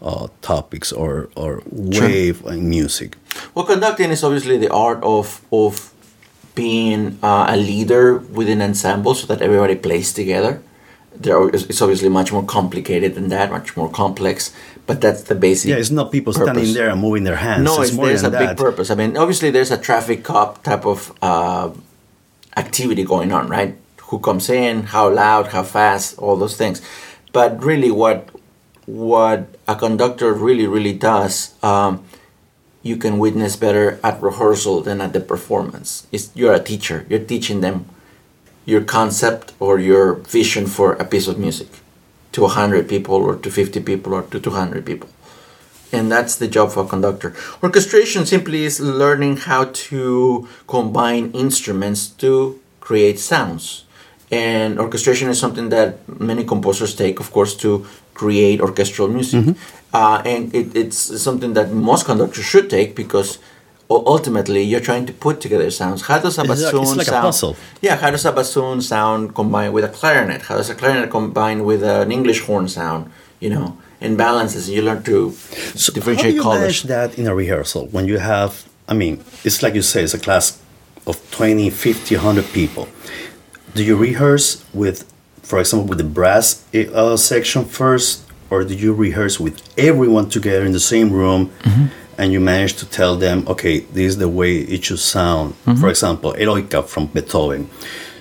[0.00, 2.52] uh, topics or, or wave sure.
[2.54, 3.16] in music?
[3.54, 5.92] Well, conducting is obviously the art of of
[6.54, 10.62] being uh, a leader within an ensemble so that everybody plays together.
[11.14, 14.54] There, it's obviously much more complicated than that, much more complex.
[14.88, 15.68] But that's the basic.
[15.68, 16.48] Yeah, it's not people purpose.
[16.48, 17.62] standing there and moving their hands.
[17.62, 18.40] No, it's, it's there's a that.
[18.40, 18.90] big purpose.
[18.90, 21.70] I mean, obviously, there's a traffic cop type of uh,
[22.56, 23.76] activity going on, right?
[24.08, 26.80] Who comes in, how loud, how fast, all those things.
[27.34, 28.30] But really, what
[28.86, 32.02] what a conductor really, really does, um,
[32.82, 36.06] you can witness better at rehearsal than at the performance.
[36.10, 37.04] It's, you're a teacher.
[37.10, 37.84] You're teaching them
[38.64, 41.68] your concept or your vision for a piece of music
[42.38, 45.08] to 100 people or to 50 people or to 200 people.
[45.90, 47.34] And that's the job for a conductor.
[47.62, 53.84] Orchestration simply is learning how to combine instruments to create sounds.
[54.30, 59.40] And orchestration is something that many composers take, of course, to create orchestral music.
[59.40, 59.96] Mm-hmm.
[59.96, 63.38] Uh, and it, it's something that most conductors should take because
[63.90, 66.02] ultimately you're trying to put together sounds.
[66.02, 67.24] How does a bassoon it's like sound?
[67.24, 67.56] A puzzle.
[67.80, 70.42] Yeah, how does a bassoon sound combined with a clarinet?
[70.42, 73.10] How does a clarinet combine with an English horn sound?
[73.40, 76.60] You know, in balances, you learn to so differentiate how do you colors.
[76.60, 78.68] manage that in a rehearsal when you have?
[78.88, 80.60] I mean, it's like you say, it's a class
[81.06, 82.88] of 20, 50, 100 people.
[83.74, 85.10] Do you rehearse with,
[85.42, 90.64] for example, with the brass uh, section first, or do you rehearse with everyone together
[90.64, 91.50] in the same room?
[91.62, 91.86] Mm-hmm
[92.18, 95.54] and you manage to tell them, okay, this is the way it should sound.
[95.54, 95.80] Mm-hmm.
[95.80, 97.70] For example, Eroica from Beethoven.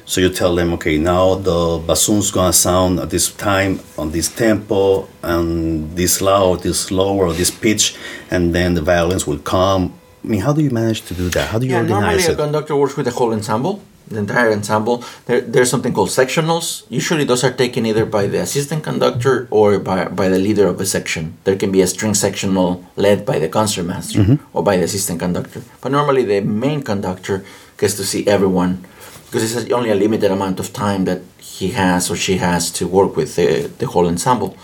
[0.06, 4.34] So you tell them, okay, now the bassoon's gonna sound at this time on this
[4.34, 7.98] tempo and this loud, this lower, this pitch,
[8.32, 9.94] and then the violins will come.
[10.24, 11.50] I mean, how do you manage to do that?
[11.50, 12.30] How do you yeah, organize normally it?
[12.30, 15.04] a conductor works with a whole ensemble the entire ensemble.
[15.26, 16.86] There, there's something called sectionals.
[16.90, 20.80] Usually, those are taken either by the assistant conductor or by, by the leader of
[20.80, 21.38] a section.
[21.44, 24.58] There can be a string sectional led by the concertmaster mm-hmm.
[24.58, 25.62] or by the assistant conductor.
[25.82, 27.46] But normally, the main conductor
[27.78, 28.86] gets to see everyone
[29.26, 32.88] because it's only a limited amount of time that he has or she has to
[32.88, 34.58] work with the, the whole ensemble.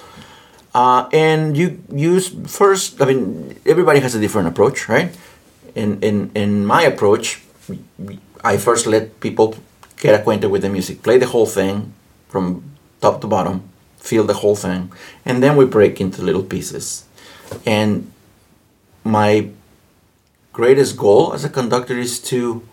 [0.74, 5.16] Uh, and you use first, I mean, everybody has a different approach, right?
[5.76, 7.44] In, in, in my approach,
[8.44, 9.56] I first let people
[9.98, 11.94] get acquainted with the music, play the whole thing
[12.28, 12.64] from
[13.02, 14.92] top to bottom, feel the whole thing,
[15.26, 17.06] and then we break into little pieces.
[17.66, 18.12] And
[19.04, 19.50] my
[20.52, 22.64] greatest goal as a conductor is to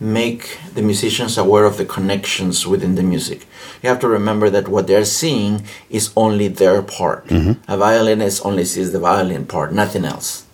[0.00, 3.46] make the musicians aware of the connections within the music.
[3.82, 7.26] You have to remember that what they're seeing is only their part.
[7.26, 7.70] Mm-hmm.
[7.70, 10.44] A violinist only sees the violin part, nothing else.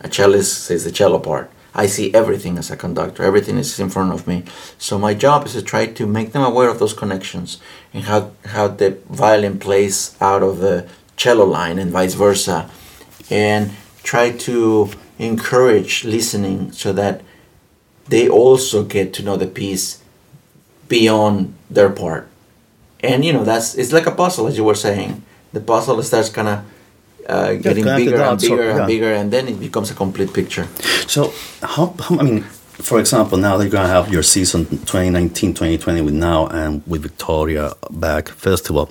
[0.00, 1.50] A cellist sees the cello part.
[1.74, 3.22] I see everything as a conductor.
[3.22, 4.44] Everything is in front of me.
[4.78, 7.58] So my job is to try to make them aware of those connections
[7.94, 12.70] and how how the violin plays out of the cello line and vice versa,
[13.30, 13.70] and
[14.02, 17.22] try to encourage listening so that
[18.08, 20.02] they also get to know the piece
[20.88, 22.28] beyond their part.
[23.00, 25.22] And you know that's it's like a puzzle, as you were saying.
[25.52, 26.64] The puzzle starts kind of
[27.28, 30.66] uh, getting bigger and bigger and bigger, and then it becomes a complete picture.
[31.06, 31.32] So,
[31.62, 32.42] how, how, I mean,
[32.82, 36.82] for example, now that you're going to have your season 2019 2020 with Now and
[36.86, 38.90] with Victoria Bach Festival,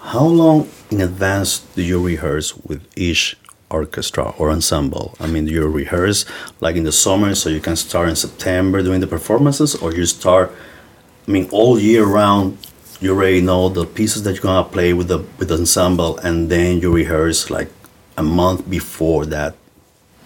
[0.00, 3.36] how long in advance do you rehearse with each
[3.70, 5.14] orchestra or ensemble?
[5.20, 6.24] I mean, do you rehearse
[6.60, 10.06] like in the summer so you can start in September doing the performances, or you
[10.06, 10.52] start,
[11.26, 12.58] I mean, all year round
[13.00, 16.50] you already know the pieces that you're gonna play with the with the ensemble, and
[16.50, 17.70] then you rehearse like
[18.16, 19.54] a month before that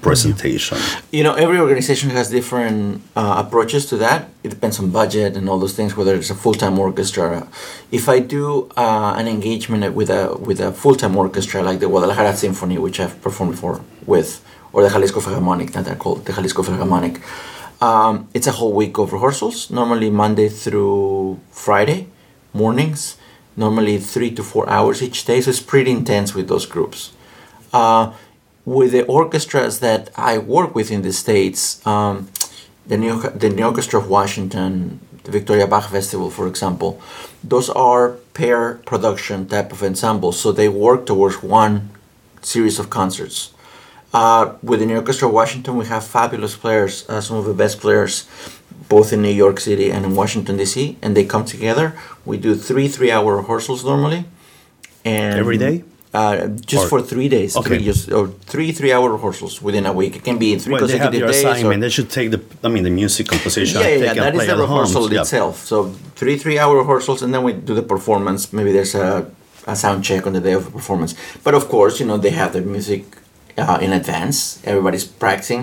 [0.01, 0.79] presentation?
[1.11, 4.29] You know, every organization has different uh, approaches to that.
[4.43, 5.97] It depends on budget and all those things.
[5.97, 7.47] Whether it's a full-time orchestra.
[7.91, 12.37] If I do uh, an engagement with a with a full-time orchestra like the Guadalajara
[12.37, 16.63] Symphony, which I've performed before with, or the Jalisco Philharmonic, that they're called the Jalisco
[16.63, 17.21] Philharmonic.
[17.83, 22.09] Um, it's a whole week of rehearsals, normally Monday through Friday
[22.53, 23.17] mornings,
[23.57, 25.41] normally three to four hours each day.
[25.41, 27.13] So it's pretty intense with those groups.
[27.73, 28.13] Uh,
[28.65, 32.29] with the orchestras that I work with in the States, um,
[32.87, 37.01] the, New, the New Orchestra of Washington, the Victoria Bach Festival, for example,
[37.43, 40.39] those are pair production type of ensembles.
[40.39, 41.91] So they work towards one
[42.43, 43.53] series of concerts.
[44.13, 47.55] Uh, with the New Orchestra of Washington, we have fabulous players, uh, some of the
[47.55, 48.27] best players,
[48.95, 50.77] both in New York City and in Washington D.C.
[51.03, 51.87] And they come together.
[52.31, 54.21] We do three three-hour rehearsals normally,
[55.05, 55.77] and Every day?
[56.13, 57.69] Uh, just Or- for three days, Okay.
[57.69, 60.13] three just or three three-hour rehearsals within a week.
[60.19, 61.65] It can be in three Well, they have consecutive their days.
[61.65, 63.81] or- They should take the, I mean, the music composition.
[63.81, 64.15] yeah, yeah, yeah.
[64.25, 65.21] That is the rehearsal Yeah.
[65.23, 65.55] itself.
[65.71, 65.77] So
[66.21, 68.41] three three-hour rehearsals, and then we do the performance.
[68.59, 69.09] Maybe there's a,
[69.73, 71.13] a sound check on the day of the performance.
[71.47, 73.03] But of course, you know they have the music
[73.63, 74.37] uh, in advance.
[74.71, 75.63] Everybody's practicing.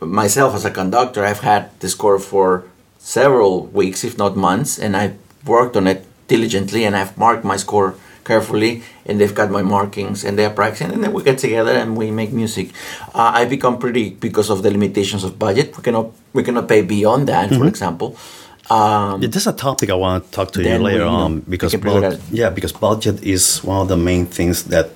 [0.00, 2.64] Myself as a conductor, I've had the score for
[2.98, 5.14] several weeks, if not months, and I've
[5.46, 10.24] worked on it diligently, and I've marked my score carefully, and they've got my markings,
[10.24, 12.70] and they're practicing, and then we get together and we make music.
[13.14, 15.76] Uh, I become pretty because of the limitations of budget.
[15.76, 17.60] We cannot we cannot pay beyond that, Mm-hmm.
[17.62, 18.16] for example.
[18.70, 21.10] Um, Yeah, this is a topic I want to talk to you we, later you
[21.10, 24.88] know, on because bud- yeah, because budget is one of the main things that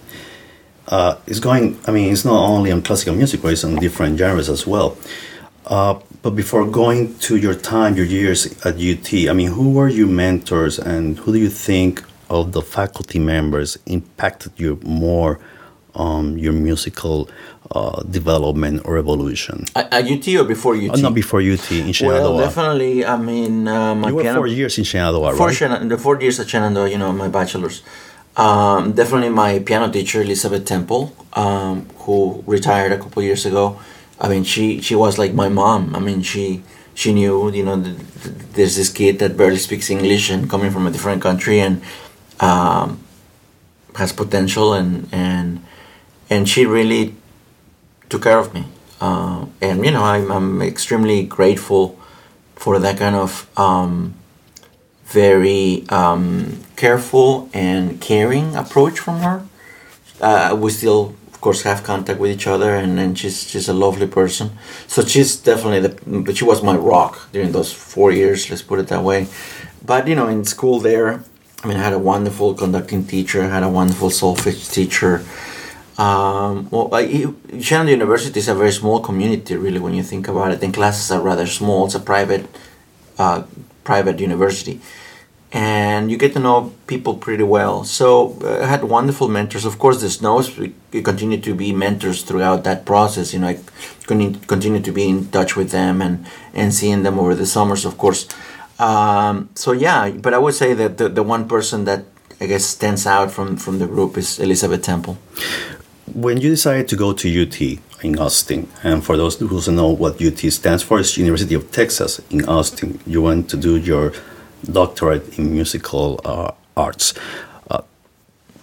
[0.89, 1.79] uh, is going.
[1.87, 4.97] I mean, it's not only on classical music, but it's on different genres as well.
[5.67, 9.89] Uh, but before going to your time, your years at UT, I mean, who were
[9.89, 15.39] your mentors, and who do you think of the faculty members impacted you more
[15.95, 17.29] on your musical
[17.73, 19.67] uh, development or evolution?
[19.77, 20.91] at, at UT or before UT?
[20.91, 22.35] Uh, not before UT in Shenandoah.
[22.35, 23.05] Well, definitely.
[23.05, 25.57] I mean, my you were four years in Shenandoah, Four right?
[25.57, 27.83] Shenan- the four years at Shenandoah, you know, my bachelor's.
[28.39, 33.81] Um, definitely my piano teacher, Elizabeth Temple, um, who retired a couple years ago.
[34.21, 35.97] I mean, she, she was like my mom.
[35.97, 36.63] I mean, she
[36.95, 40.71] she knew, you know, th- th- there's this kid that barely speaks English and coming
[40.73, 41.83] from a different country and
[42.41, 43.01] um,
[43.97, 45.65] has potential and and
[46.31, 47.15] and she really
[48.11, 48.65] took care of me.
[49.01, 51.99] Uh, and you know, I'm, I'm extremely grateful
[52.57, 54.15] for that kind of um,
[55.09, 59.45] very um, careful and caring approach from her.
[60.21, 63.75] Uh, we still, of course, have contact with each other, and, and she's she's a
[63.75, 64.51] lovely person.
[64.87, 68.51] So she's definitely the, but she was my rock during those four years.
[68.51, 69.29] Let's put it that way.
[69.85, 71.25] But you know, in school there,
[71.63, 73.43] I mean, I had a wonderful conducting teacher.
[73.43, 75.25] I had a wonderful solfege teacher.
[75.99, 77.07] Um, well, I,
[77.61, 80.63] Shenandoah University is a very small community, really, when you think about it.
[80.63, 81.87] And classes are rather small.
[81.87, 82.47] It's a private,
[83.19, 83.43] uh,
[83.91, 84.77] private university,
[85.51, 86.59] and you get to know
[86.93, 87.85] people pretty well.
[87.85, 88.07] So
[88.45, 89.65] uh, I had wonderful mentors.
[89.65, 90.75] Of course, the Snows we,
[91.11, 93.33] continue to be mentors throughout that process.
[93.33, 93.57] You know, I
[94.11, 96.15] continue continue to be in touch with them and
[96.61, 98.29] and seeing them over the summers, of course.
[98.89, 102.01] Um, so yeah, but I would say that the, the one person that
[102.43, 105.15] I guess stands out from from the group is Elizabeth Temple.
[106.25, 107.57] When you decided to go to UT
[108.03, 111.71] in Austin, and for those who don't know what UT stands for, it's University of
[111.73, 113.01] Texas in Austin.
[113.07, 114.13] You went to do your
[114.65, 117.15] doctorate in musical uh, arts.
[117.71, 117.83] Uh,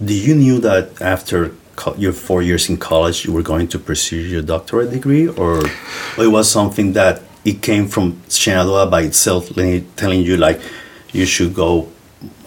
[0.03, 1.53] did you knew that after
[1.97, 5.63] your four years in college you were going to pursue your doctorate degree, or,
[6.17, 10.61] it was something that it came from Shenandoah by itself, telling telling you like
[11.11, 11.89] you should go?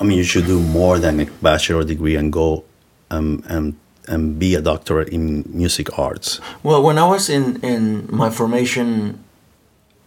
[0.00, 2.64] I mean, you should do more than a bachelor degree and go
[3.10, 3.76] um, and
[4.08, 6.40] and be a doctor in music arts.
[6.62, 9.22] Well, when I was in, in my formation,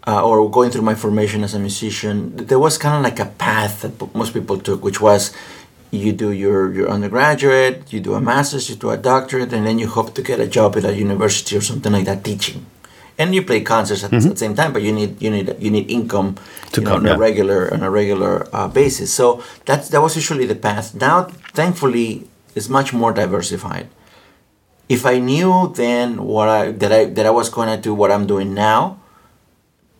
[0.07, 3.29] uh, or going through my formation as a musician, there was kind of like a
[3.37, 5.31] path that most people took, which was
[5.91, 9.77] you do your, your undergraduate, you do a master's, you do a doctorate, and then
[9.77, 12.65] you hope to get a job at a university or something like that teaching.
[13.17, 15.69] And you play concerts at, at the same time, but you need you need you
[15.69, 16.37] need income
[16.71, 17.15] To you know, come, on yeah.
[17.15, 19.13] a regular on a regular uh, basis.
[19.13, 20.95] So that's that was usually the path.
[20.95, 23.87] Now, thankfully, it's much more diversified
[24.91, 28.11] if I knew then what I that I that I was going to do what
[28.11, 28.99] I'm doing now,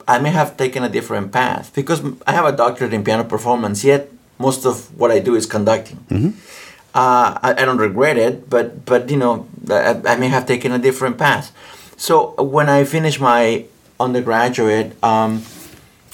[0.06, 3.86] I may have taken a different path because I have a doctorate in piano performance.
[3.86, 6.00] Yet most of what I do is conducting.
[6.94, 10.74] Uh, I, I don't regret it, but but you know I, I may have taken
[10.74, 11.56] a different path.
[11.96, 13.64] So when I finished my
[13.98, 15.46] undergraduate, um,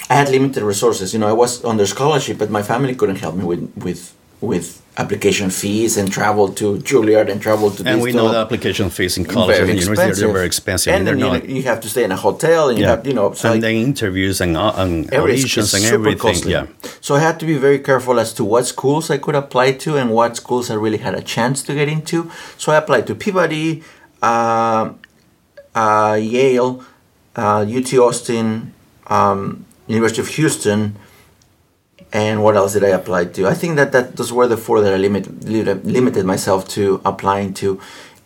[0.08, 1.12] I had limited resources.
[1.12, 4.82] You know, I was under scholarship, but my family couldn't help me with with with
[4.96, 9.16] application fees and travel to Juilliard and travel to and we know the application fees
[9.16, 11.88] in college and university they're very expensive and they're then you, not you have to
[11.88, 14.56] stay in a hotel and you have you know so and I- then interviews and,
[14.56, 16.52] uh, and auditions and everything costly.
[16.52, 16.66] yeah
[17.00, 19.96] So I had to be very careful as to what schools I could apply to
[19.96, 22.30] and what schools I really had a chance to get into.
[22.56, 23.82] So I applied to Peabody,
[24.20, 24.90] uh,
[25.74, 26.82] uh, Yale,
[27.36, 28.72] uh, UT Austin,
[29.06, 30.96] um, University of Houston,
[32.12, 33.46] and what else did I apply to?
[33.46, 37.00] I think that, that those were the four that I limit, limit, limited myself to
[37.04, 37.80] applying to,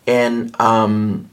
[0.07, 1.29] and um,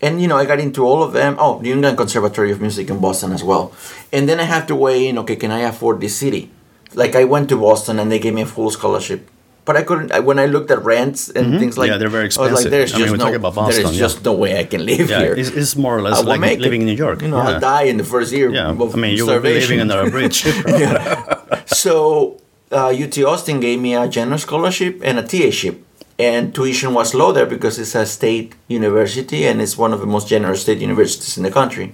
[0.00, 1.36] and you know I got into all of them.
[1.38, 3.72] Oh, New England Conservatory of Music in Boston as well,
[4.12, 5.18] and then I have to weigh in.
[5.18, 6.50] Okay, can I afford this city?
[6.94, 9.28] Like I went to Boston and they gave me a full scholarship,
[9.64, 10.10] but I couldn't.
[10.12, 11.92] I, when I looked at rents and things like Mm-hmm.
[11.92, 12.70] Yeah, they're very I was like, expensive.
[12.70, 13.98] there's I mean, just we're no, Boston, is yeah.
[14.06, 15.34] just no way I can live yeah here.
[15.34, 16.62] it's, it's more or less like make it.
[16.62, 17.38] living in New York You know.
[17.38, 18.48] I'll die in the first year.
[18.50, 20.38] yeah I mean you will be living under a bridge
[21.66, 22.40] So
[22.72, 25.76] uh, UT Austin gave me a general scholarship and a TA ship.
[26.18, 30.06] And tuition was low there because it's a state university and it's one of the
[30.06, 31.92] most generous state universities in the country.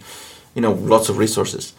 [0.55, 1.73] You know, lots of resources.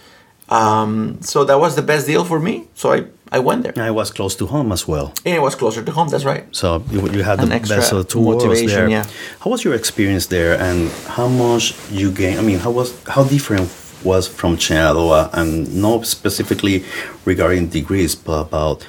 [0.49, 2.67] Um, so that was the best deal for me.
[2.73, 3.73] So I, I went there.
[3.75, 6.45] I was close to home as well And it was closer to home, that's right.
[6.55, 8.89] So you, you had An the best of two worlds there.
[8.89, 9.05] yeah.
[9.41, 12.37] How was your experience there, and how much you gain?
[12.39, 13.69] I mean, how was how different
[14.03, 16.85] was from Shenandoah, and not specifically
[17.25, 18.85] regarding degrees, but about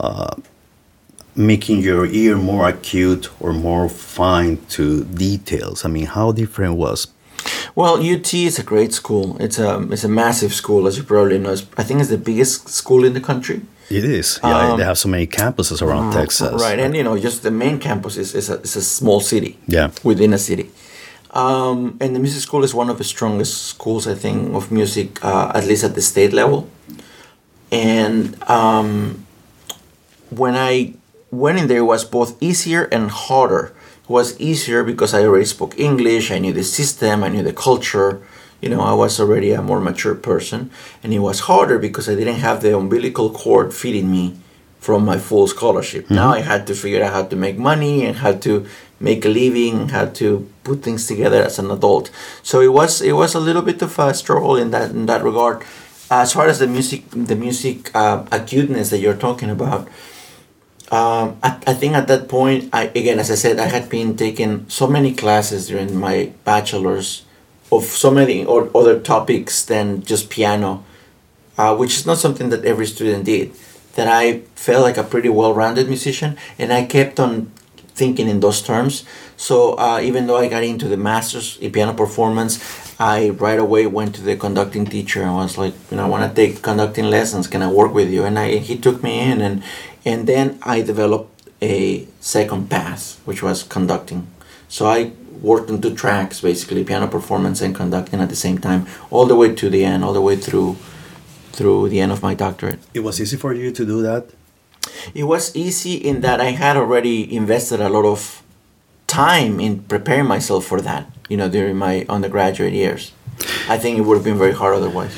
[0.00, 0.34] uh,
[1.36, 5.84] making your ear more acute or more fine to details.
[5.84, 7.08] I mean, how different was?
[7.74, 9.36] Well, UT is a great school.
[9.40, 11.52] It's a, it's a massive school, as you probably know.
[11.76, 13.62] I think it's the biggest school in the country.
[13.90, 14.76] It is, yeah.
[14.76, 17.78] they have so many campuses around Texas, Um, Right, and you know, just the main
[17.78, 19.58] campus is, is, a, is a small city.
[19.66, 19.90] Yeah.
[20.02, 20.70] Within a city.
[21.32, 25.22] Um, and the music school is one of the strongest schools, I think, of music,
[25.24, 26.70] uh, at least at the state level.
[27.70, 29.26] And um,
[30.30, 30.94] when I
[31.30, 33.74] went in there, it was both easier and harder.
[34.06, 38.20] Was easier because I already spoke English, I knew the system, I knew the culture.
[38.60, 40.70] You know, I was already a more mature person.
[41.02, 44.36] And it was harder because I didn't have the umbilical cord feeding me
[44.78, 46.10] from my full scholarship.
[46.10, 48.66] Now I had to figure out how to make money and how to
[49.00, 52.10] make a living, how to put things together as an adult.
[52.42, 55.24] So it was it was a little bit of a struggle in that in that
[55.24, 55.62] regard.
[56.10, 59.88] As far as the music the music uh, acuteness that you're talking about,
[60.94, 64.16] um, I, I think at that point, I again as I said, I had been
[64.16, 67.24] taking so many classes during my bachelor's
[67.72, 70.84] of so many or other topics than just piano,
[71.58, 73.52] uh, which is not something that every student did.
[73.96, 77.50] That I felt like a pretty well-rounded musician, and I kept on
[77.94, 79.04] thinking in those terms.
[79.36, 82.58] So uh, even though I got into the masters in piano performance,
[82.98, 86.28] I right away went to the conducting teacher and was like, you know, I want
[86.28, 87.46] to take conducting lessons.
[87.46, 88.24] Can I work with you?
[88.24, 89.62] And I he took me in, and
[90.04, 94.26] and then I developed a second path, which was conducting.
[94.68, 98.86] So I worked on two tracks, basically piano performance and conducting at the same time,
[99.10, 100.76] all the way to the end, all the way through
[101.52, 102.80] through the end of my doctorate.
[102.92, 104.26] It was easy for you to do that.
[105.14, 108.42] It was easy in that I had already invested a lot of
[109.06, 113.12] time in preparing myself for that, you know, during my undergraduate years.
[113.68, 115.14] I think it would have been very hard otherwise.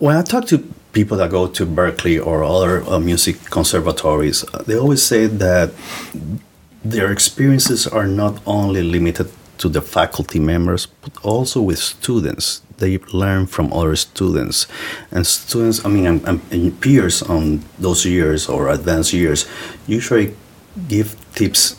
[0.00, 0.58] when I talk to
[0.96, 5.68] people that go to Berklee or other uh, music conservatories, uh, they always say that
[6.82, 9.28] their experiences are not only limited
[9.58, 12.62] to the faculty members, but also with students.
[12.78, 14.66] They learn from other students,
[15.10, 15.84] and students.
[15.84, 19.46] I mean, and, and- peers on those years or advanced years
[19.86, 20.34] usually
[20.88, 21.76] give tips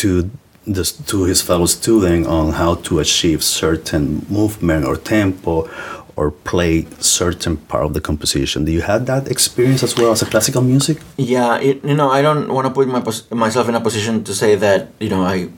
[0.00, 0.30] to
[0.66, 5.68] the, to his fellow student on how to achieve certain movement or tempo
[6.16, 8.64] or play certain part of the composition.
[8.64, 10.98] Do you have that experience as well as a classical music?
[11.16, 14.34] Yeah, it, you know, I don't want to put my myself in a position to
[14.34, 15.48] say that you know I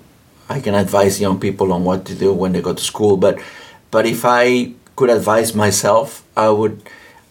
[0.49, 3.39] I can advise young people on what to do when they go to school, but
[3.91, 6.83] but if I could advise myself, I would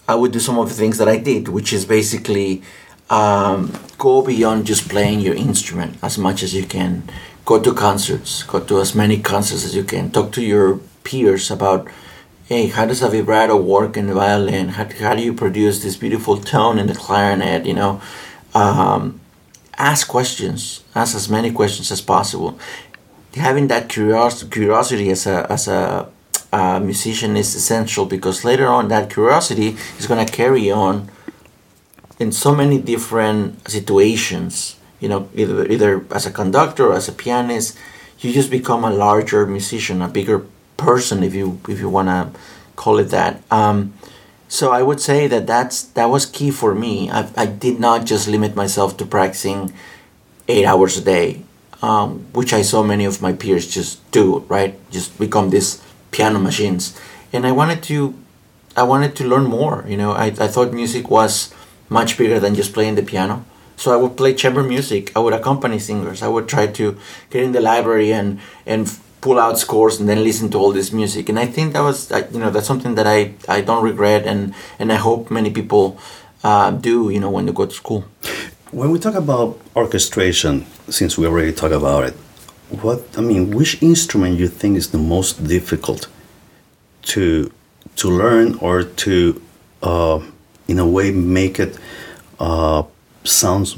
[0.08, 2.62] I would do some of the things that I did, which is basically
[3.10, 7.10] um, go beyond just playing your instrument as much as you can.
[7.46, 10.12] Go to concerts, go to as many concerts as you can.
[10.12, 11.88] Talk to your peers about
[12.46, 14.70] hey, how does a vibrato work in the violin?
[14.70, 17.66] How, how do you produce this beautiful tone in the clarinet?
[17.66, 18.02] You know,
[18.54, 19.20] um,
[19.78, 20.84] ask questions.
[20.94, 22.58] Ask as many questions as possible.
[23.36, 26.10] Having that curios- curiosity as a as a
[26.54, 31.10] uh, musician is essential because later on that curiosity is going to carry on
[32.18, 34.78] in so many different situations.
[35.02, 37.78] You know, either either as a conductor or as a pianist,
[38.20, 40.46] you just become a larger musician, a bigger
[40.78, 42.40] person, if you if you want to
[42.76, 43.42] call it that.
[43.52, 43.94] Um,
[44.48, 47.10] So I would say that that's that was key for me.
[47.10, 49.74] I, I did not just limit myself to practicing
[50.48, 51.42] eight hours a day,
[51.82, 54.46] um, which I saw many of my peers just do.
[54.48, 56.94] Right, just become these piano machines.
[57.34, 58.14] And I wanted to,
[58.78, 59.84] I wanted to learn more.
[59.88, 61.54] You know, I, I thought music was
[61.90, 63.44] much bigger than just playing the piano.
[63.78, 65.12] So I would play chamber music.
[65.18, 66.22] I would accompany singers.
[66.22, 66.96] I would try to
[67.30, 68.88] get in the library and and
[69.26, 71.30] pull out scores and then listen to all this music.
[71.30, 71.98] And I think that was
[72.36, 73.20] you know that's something that I
[73.58, 75.84] I don't regret and and I hope many people
[76.50, 78.02] uh, do you know when they go to school.
[78.80, 80.54] When we talk about orchestration,
[80.98, 82.16] since we already talked about it,
[82.84, 86.02] what I mean, which instrument you think is the most difficult
[87.14, 87.24] to
[88.02, 89.14] to learn or to
[89.90, 90.20] uh,
[90.68, 91.74] in a way make it
[92.40, 92.84] uh,
[93.24, 93.70] sounds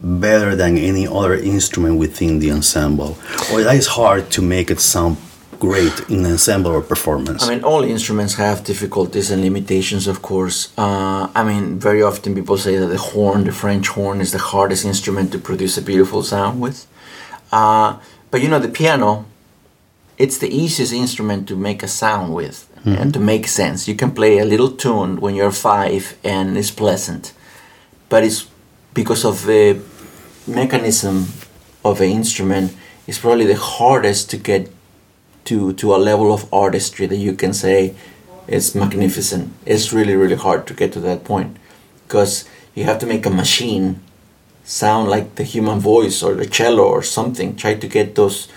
[0.00, 3.16] better than any other instrument within the ensemble.
[3.52, 5.16] Or that is hard to make it sound
[5.58, 7.44] great in an ensemble or performance.
[7.44, 10.72] I mean all instruments have difficulties and limitations of course.
[10.76, 14.38] Uh, i mean very often people say that the horn the french horn is the
[14.38, 16.86] hardest instrument to produce a beautiful sound with.
[17.50, 17.98] Uh,
[18.30, 19.24] but you know the piano
[20.18, 23.00] it's the easiest instrument to make a sound with mm-hmm.
[23.00, 23.86] and to make sense.
[23.86, 27.32] You can play a little tune when you're five and it's pleasant
[28.08, 28.46] but it's
[28.96, 29.62] because of the
[30.46, 31.26] mechanism
[31.84, 32.74] of an instrument
[33.06, 34.70] it's probably the hardest to get
[35.44, 37.94] to to a level of artistry that you can say
[38.48, 39.52] it's magnificent.
[39.64, 41.56] It's really really hard to get to that point
[42.06, 42.44] because
[42.74, 44.00] you have to make a machine
[44.64, 47.56] sound like the human voice or the cello or something.
[47.56, 48.48] Try to get those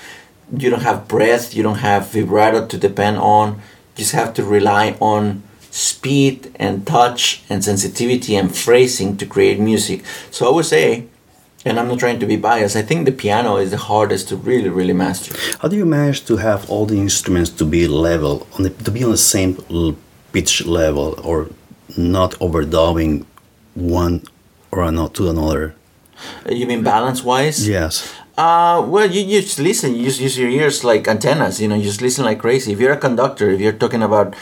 [0.57, 3.61] you don't have breath you don't have vibrato to depend on.
[3.95, 5.43] Just have to rely on
[5.79, 10.03] speed and touch and sensitivity and phrasing to create music.
[10.29, 11.05] So I would say,
[11.65, 14.35] and I'm not trying to be biased, I think the piano is the hardest to
[14.35, 15.33] really, really master.
[15.61, 18.91] How do you manage to have all the instruments to be level, on the, to
[18.91, 19.57] be on the same
[20.33, 21.47] pitch level, or
[21.97, 23.25] not overdubbing
[23.75, 24.23] one
[24.71, 25.75] or not to another?
[26.49, 27.67] You mean balance wise?
[27.67, 28.13] Yes.
[28.39, 29.93] Uh, well, you, you just listen.
[29.93, 31.59] You just use your ears like antennas.
[31.59, 32.71] You know, you just listen like crazy.
[32.71, 34.33] If you're a conductor, if you're talking about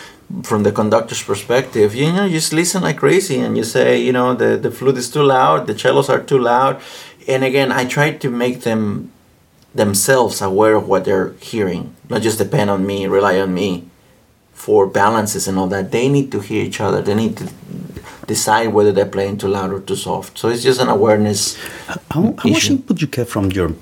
[0.44, 4.12] from the conductor's perspective, you know, you just listen like crazy and you say, you
[4.12, 6.80] know, the, the flute is too loud, the cellos are too loud.
[7.28, 9.12] And again, I try to make them
[9.74, 13.90] themselves aware of what they're hearing, not just depend on me, rely on me
[14.54, 15.92] for balances and all that.
[15.92, 17.02] They need to hear each other.
[17.02, 17.50] They need to
[18.28, 20.38] decide whether they're playing too loud or too soft.
[20.38, 21.58] So it's just an awareness.
[21.88, 23.74] How, how much input you get from your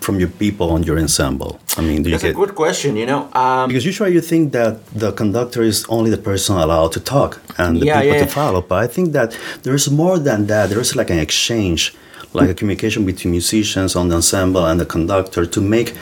[0.00, 1.60] from your people on your ensemble?
[1.76, 2.96] I mean, do you That's get, a good question.
[2.96, 6.92] You know, um, because usually you think that the conductor is only the person allowed
[6.92, 8.24] to talk and the yeah, people yeah.
[8.24, 10.70] to follow, but I think that there's more than that.
[10.70, 11.94] There is like an exchange,
[12.32, 15.94] like a communication between musicians on the ensemble and the conductor to make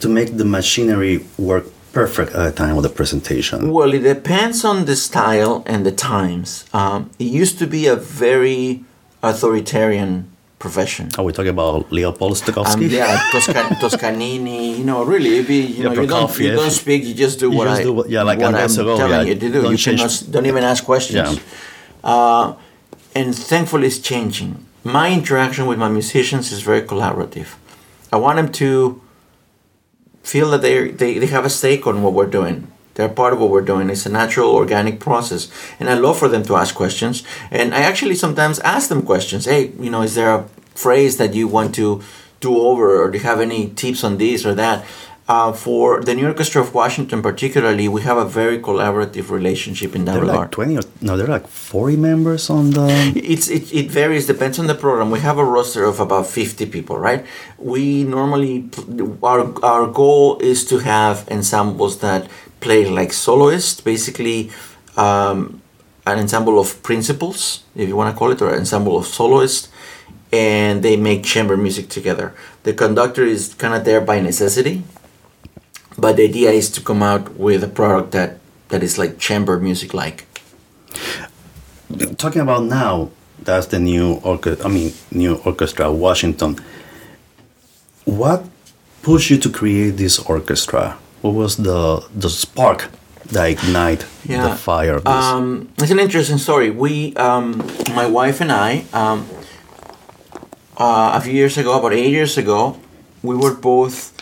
[0.00, 1.64] to make the machinery work
[1.94, 3.72] perfect at the time of the presentation?
[3.72, 6.66] Well, it depends on the style and the times.
[6.74, 8.84] Um, it used to be a very
[9.22, 10.28] authoritarian
[10.66, 11.04] profession.
[11.18, 12.86] Are we talking about Leopold Stokowski?
[12.88, 14.62] Um, yeah, Toscan- Toscanini.
[14.78, 17.00] You know, really, be you know, you don't, you don't speak.
[17.08, 19.22] You just do you what just I do what, yeah, like what I'm telling yeah,
[19.28, 19.62] you to do.
[19.62, 21.30] Don't you cannot, don't even ask questions.
[21.30, 22.12] Yeah.
[22.12, 22.46] Uh,
[23.20, 24.52] and thankfully, it's changing.
[24.98, 27.48] My interaction with my musicians is very collaborative.
[28.14, 28.68] I want them to
[30.32, 32.56] feel that they they they have a stake on what we're doing.
[32.94, 33.90] They're part of what we're doing.
[33.90, 35.42] It's a natural, organic process,
[35.78, 37.24] and I love for them to ask questions.
[37.50, 39.46] And I actually sometimes ask them questions.
[39.46, 40.44] Hey, you know, is there a
[40.74, 42.02] phrase that you want to
[42.40, 44.84] do over, or do you have any tips on this or that?
[45.26, 50.04] Uh, for the New Orchestra of Washington, particularly, we have a very collaborative relationship in
[50.04, 50.38] that there regard.
[50.38, 53.12] Like Twenty or no, there are like forty members on the.
[53.16, 55.10] It's it, it varies, depends on the program.
[55.10, 57.24] We have a roster of about fifty people, right?
[57.56, 58.68] We normally
[59.22, 62.28] our our goal is to have ensembles that
[62.60, 64.50] play like soloists, basically.
[64.98, 65.62] Um,
[66.06, 69.70] an ensemble of principals, if you want to call it, or an ensemble of soloists,
[70.34, 72.34] and they make chamber music together.
[72.64, 74.82] The conductor is kind of there by necessity,
[75.96, 79.58] but the idea is to come out with a product that that is like chamber
[79.58, 80.26] music like.
[82.16, 84.66] Talking about now, that's the new orchestra.
[84.66, 86.58] I mean, new orchestra, Washington.
[88.04, 88.44] What
[89.02, 90.98] pushed you to create this orchestra?
[91.22, 92.90] What was the the spark
[93.32, 94.48] that ignite yeah.
[94.48, 95.12] the fire of this?
[95.12, 96.70] Um, it's an interesting story.
[96.70, 97.58] We, um,
[97.94, 99.26] my wife and I, um,
[100.76, 102.78] uh, a few years ago, about eight years ago,
[103.22, 104.12] we were both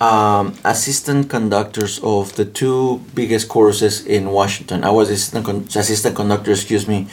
[0.00, 4.82] um, assistant conductors of the two biggest choruses in Washington.
[4.84, 7.08] I was assistant, con- assistant conductor, excuse me.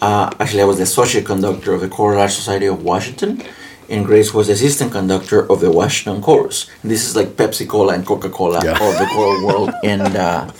[0.00, 3.42] Uh, actually, I was the associate conductor of the Choral Art Society of Washington,
[3.88, 6.68] and Grace was the assistant conductor of the Washington Chorus.
[6.82, 8.72] And this is like Pepsi Cola and Coca Cola yeah.
[8.72, 9.70] of the choral world.
[9.84, 10.50] And uh,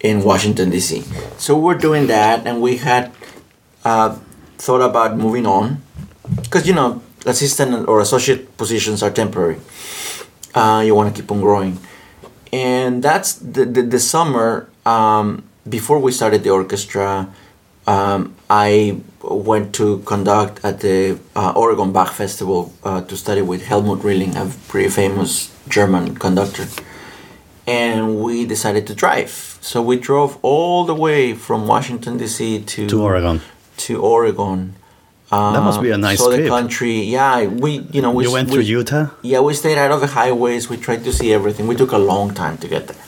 [0.00, 1.04] in Washington D.C.
[1.36, 3.12] So we're doing that, and we had
[3.84, 4.18] uh,
[4.56, 5.82] thought about moving on
[6.36, 9.58] because you know assistant or associate positions are temporary.
[10.54, 11.78] Uh, you want to keep on growing,
[12.52, 17.28] and that's the the, the summer um, before we started the orchestra.
[17.86, 23.64] Um, I went to conduct at the uh, Oregon Bach Festival uh, to study with
[23.66, 26.66] Helmut Rilling, a pretty famous German conductor.
[27.66, 29.58] And we decided to drive.
[29.60, 32.62] So we drove all the way from Washington D.C.
[32.62, 33.40] to To Oregon.
[33.78, 34.74] to Oregon.
[35.30, 37.02] Uh, That must be a nice saw the country.
[37.02, 39.06] Yeah, we you know we You went we, through Utah?
[39.22, 40.68] yeah, we stayed out of the highways.
[40.68, 41.66] We tried to see everything.
[41.68, 43.02] We took a long time to get there.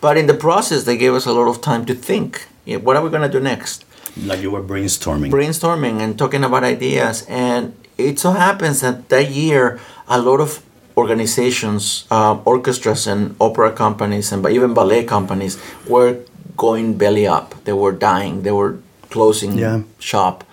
[0.00, 2.46] But in the process, they gave us a lot of time to think.
[2.66, 3.84] Yeah, what are we going to do next?
[4.30, 5.30] Like you were brainstorming.
[5.30, 7.24] Brainstorming and talking about ideas.
[7.28, 10.62] And it so happens that that year, a lot of
[10.96, 16.18] organizations, uh, orchestras, and opera companies, and even ballet companies were
[16.56, 17.54] going belly up.
[17.64, 18.42] They were dying.
[18.42, 18.76] They were
[19.10, 19.80] closing Yeah.
[19.98, 20.44] shop.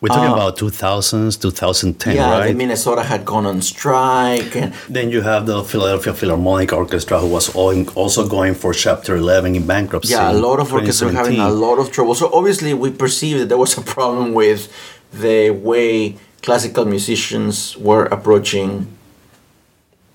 [0.00, 2.48] We're talking Uh, about 2000s, 2010, yeah, right?
[2.48, 7.26] the Minnesota had gone on strike, and then you have the Philadelphia Philharmonic Orchestra, who
[7.26, 10.12] was also going for Chapter 11 in bankruptcy.
[10.12, 12.14] Yeah, a lot of orchestras were having a lot of trouble.
[12.14, 14.68] So obviously, we perceived that there was a problem with
[15.12, 18.86] the way classical musicians were approaching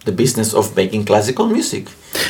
[0.06, 1.88] the business of making classical music.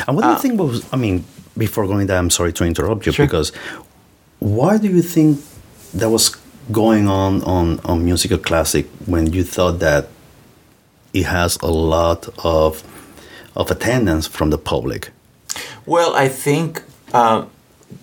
[0.08, 1.24] And what do you Uh, think was, I mean,
[1.56, 3.26] before going there, I'm sorry to interrupt you, Sure.
[3.26, 3.52] because
[4.40, 5.38] why do you think
[5.94, 6.34] that was
[6.72, 10.08] going on, on on musical classic when you thought that
[11.12, 12.82] it has a lot of
[13.56, 15.10] of attendance from the public?
[15.86, 17.46] Well, I think uh,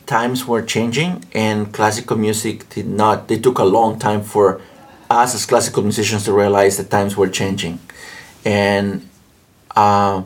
[0.05, 3.27] times were changing, and classical music did not.
[3.27, 4.61] They took a long time for
[5.09, 7.79] us as classical musicians to realize that times were changing,
[8.45, 9.07] and
[9.75, 10.23] uh,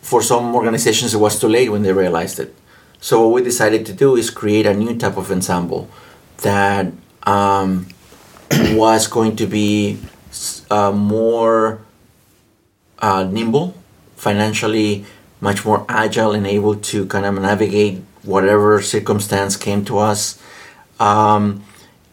[0.00, 2.54] for some organizations, it was too late when they realized it.
[3.00, 5.90] So what we decided to do is create a new type of ensemble
[6.38, 6.92] that
[7.26, 7.86] um,
[8.50, 9.98] was going to be
[10.70, 11.80] uh, more
[13.00, 13.74] uh, nimble,
[14.16, 15.04] financially
[15.40, 20.40] much more agile and able to kind of navigate whatever circumstance came to us.
[20.98, 21.62] Um,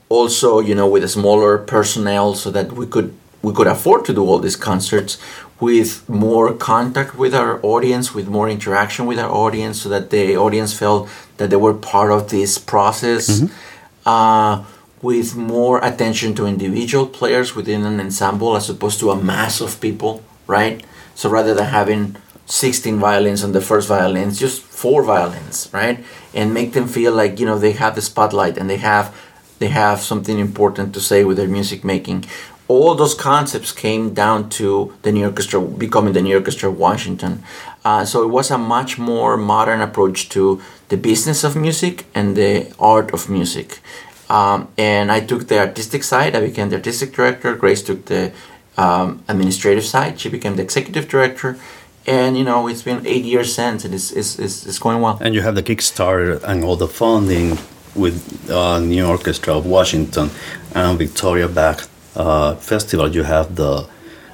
[0.10, 4.14] also, you know, with a smaller personnel, so that we could we could afford to
[4.14, 5.18] do all these concerts
[5.60, 10.36] with more contact with our audience, with more interaction with our audience, so that the
[10.38, 13.42] audience felt that they were part of this process.
[14.06, 14.64] Uh,
[15.04, 19.80] with more attention to individual players within an ensemble as opposed to a mass of
[19.82, 20.84] people, right?
[21.14, 26.04] So rather than having 16 violins on the first violins, just four violins, right?
[26.34, 29.16] And make them feel like, you know, they have the spotlight and they have
[29.60, 32.26] they have something important to say with their music making.
[32.68, 37.44] All those concepts came down to the New Orchestra becoming the New Orchestra of Washington.
[37.86, 42.36] Uh, so it was a much more modern approach to the business of music and
[42.36, 43.80] the art of music.
[44.34, 46.32] Um, and I took the artistic side.
[46.36, 47.56] I became the artistic director.
[47.64, 48.24] Grace took the
[48.78, 50.20] um, administrative side.
[50.20, 51.50] She became the executive director.
[52.08, 55.18] And you know, it's been eight years since, and it's it's, it's, it's going well.
[55.22, 57.58] And you have the Kickstarter and all the funding
[57.96, 58.16] with
[58.50, 60.30] uh, New Orchestra of Washington
[60.74, 61.80] and Victoria Bach
[62.16, 63.08] uh, Festival.
[63.18, 63.88] You have the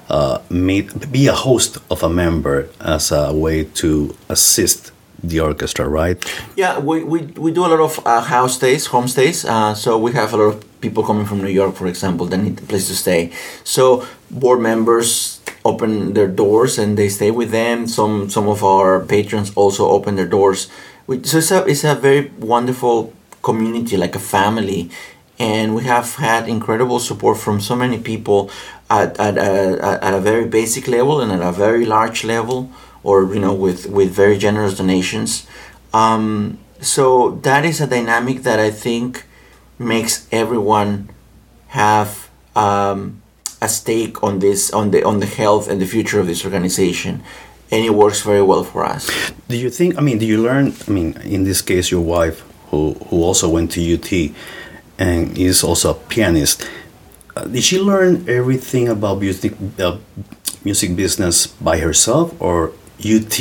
[0.10, 4.92] uh, meet, be a host of a member as a way to assist
[5.24, 6.18] the orchestra, right?
[6.56, 9.46] Yeah, we, we, we do a lot of uh, house stays, home stays.
[9.46, 12.38] Uh, so we have a lot of people coming from New York, for example, that
[12.38, 13.32] need a place to stay.
[13.64, 17.88] So board members open their doors and they stay with them.
[17.88, 20.70] Some some of our patrons also open their doors.
[21.08, 24.90] We, so it's a, it's a very wonderful community, like a family.
[25.38, 28.52] And we have had incredible support from so many people
[28.90, 32.70] at, at, a, at a very basic level and at a very large level
[33.04, 35.48] or you know with with very generous donations
[35.94, 39.26] um, so that is a dynamic that i think
[39.78, 41.10] makes everyone
[41.68, 43.22] have um,
[43.62, 47.24] a stake on this on the on the health and the future of this organization
[47.72, 49.10] and it works very well for us
[49.50, 49.98] Do you think?
[49.98, 50.74] I mean, do you learn?
[50.88, 54.32] I mean, in this case, your wife, who who also went to UT,
[55.00, 56.70] and is also a pianist.
[57.36, 59.98] Uh, did she learn everything about music, uh,
[60.64, 63.36] music business by herself, or UT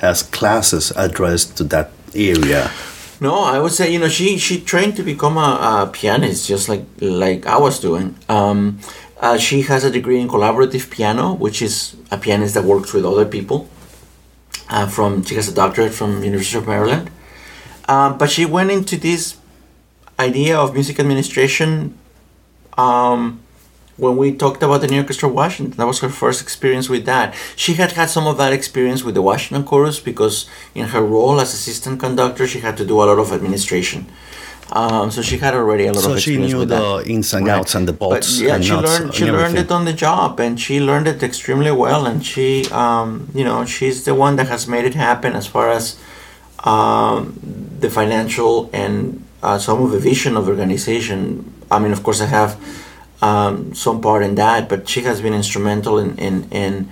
[0.00, 2.70] has classes addressed to that area?
[3.20, 6.68] No, I would say you know she she trained to become a, a pianist just
[6.68, 8.14] like like I was doing.
[8.28, 8.78] Um,
[9.20, 13.04] uh, she has a degree in collaborative piano, which is a pianist that works with
[13.04, 13.68] other people.
[14.70, 17.10] Uh, from she has a doctorate from University of Maryland,
[17.88, 19.36] um, but she went into this
[20.20, 21.98] idea of music administration
[22.76, 23.40] um,
[23.98, 25.76] when we talked about the New Orchestra Washington.
[25.76, 27.34] That was her first experience with that.
[27.56, 31.40] She had had some of that experience with the Washington Chorus because in her role
[31.40, 34.06] as assistant conductor, she had to do a lot of administration.
[34.70, 37.32] Um, so she had already a lot so of experience she knew with the ins
[37.32, 37.58] and Right.
[37.58, 38.36] outs and the bolts.
[38.38, 41.22] But yeah, and she learned she learned it on the job, and she learned it
[41.22, 42.04] extremely well.
[42.06, 45.70] And she, um, you know, she's the one that has made it happen as far
[45.70, 45.96] as
[46.64, 47.38] um,
[47.80, 51.50] the financial and uh, some of the vision of the organization.
[51.70, 52.58] I mean, of course, I have
[53.22, 56.88] um, some part in that, but she has been instrumental in, in, in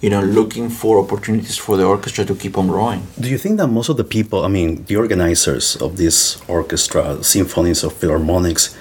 [0.00, 3.06] you know looking for opportunities for the orchestra to keep on growing.
[3.18, 7.22] Do you think that most of the people, I mean, the organizers of this orchestra,
[7.22, 8.76] symphonies or philharmonics,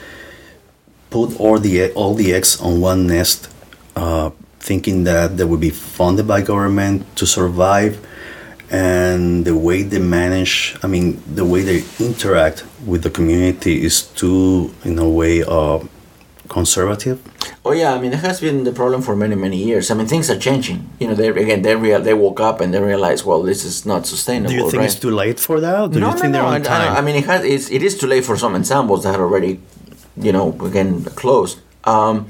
[1.09, 3.49] put all the all the eggs on one nest,
[3.95, 7.99] uh, thinking that they would be funded by government to survive,
[8.69, 14.03] and the way they manage, I mean, the way they interact with the community is
[14.03, 15.79] too, in a way, uh,
[16.49, 17.21] conservative.
[17.63, 19.91] Oh yeah, I mean that has been the problem for many many years.
[19.91, 20.89] I mean things are changing.
[20.99, 23.85] You know, they again they real they woke up and they realize well this is
[23.85, 24.49] not sustainable.
[24.49, 24.85] Do you think right?
[24.85, 25.91] it's too late for that?
[25.91, 26.47] Do no, you think no, they're no.
[26.47, 26.97] on I, I, time?
[26.97, 27.43] I mean, it has.
[27.45, 29.61] It's, it is too late for some ensembles that are already,
[30.17, 31.59] you know, again closed.
[31.85, 32.27] Um,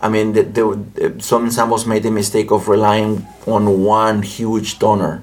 [0.00, 5.22] I mean, the, the, some ensembles made the mistake of relying on one huge donor,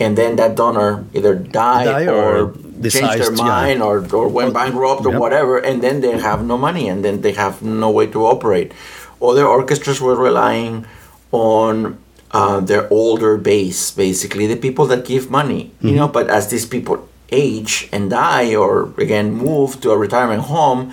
[0.00, 4.04] and then that donor either died, Die or, or changed decides their to- mind or,
[4.14, 5.20] or went bankrupt or yep.
[5.20, 8.72] whatever, and then they have no money, and then they have no way to operate.
[9.20, 10.84] Other orchestras were relying
[11.30, 11.98] on
[12.32, 16.08] uh, their older base, basically the people that give money, you know.
[16.08, 20.92] But as these people age and die, or again move to a retirement home,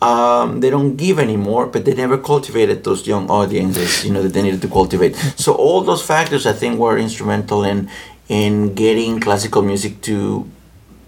[0.00, 1.66] um, they don't give anymore.
[1.66, 5.16] But they never cultivated those young audiences, you know, that they needed to cultivate.
[5.36, 7.88] So all those factors, I think, were instrumental in
[8.28, 10.46] in getting classical music to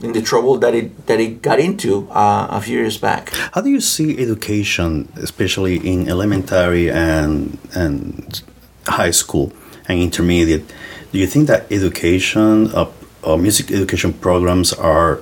[0.05, 3.31] in the trouble that it that it got into uh, a few years back.
[3.53, 8.43] How do you see education, especially in elementary and and
[8.87, 9.53] high school
[9.89, 10.65] and intermediate?
[11.13, 12.91] Do you think that education, uh,
[13.25, 15.21] uh, music education programs are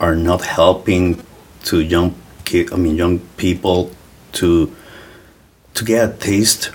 [0.00, 1.22] are not helping
[1.64, 2.14] to young
[2.44, 3.90] kid, I mean young people
[4.40, 4.72] to
[5.74, 6.70] to get a taste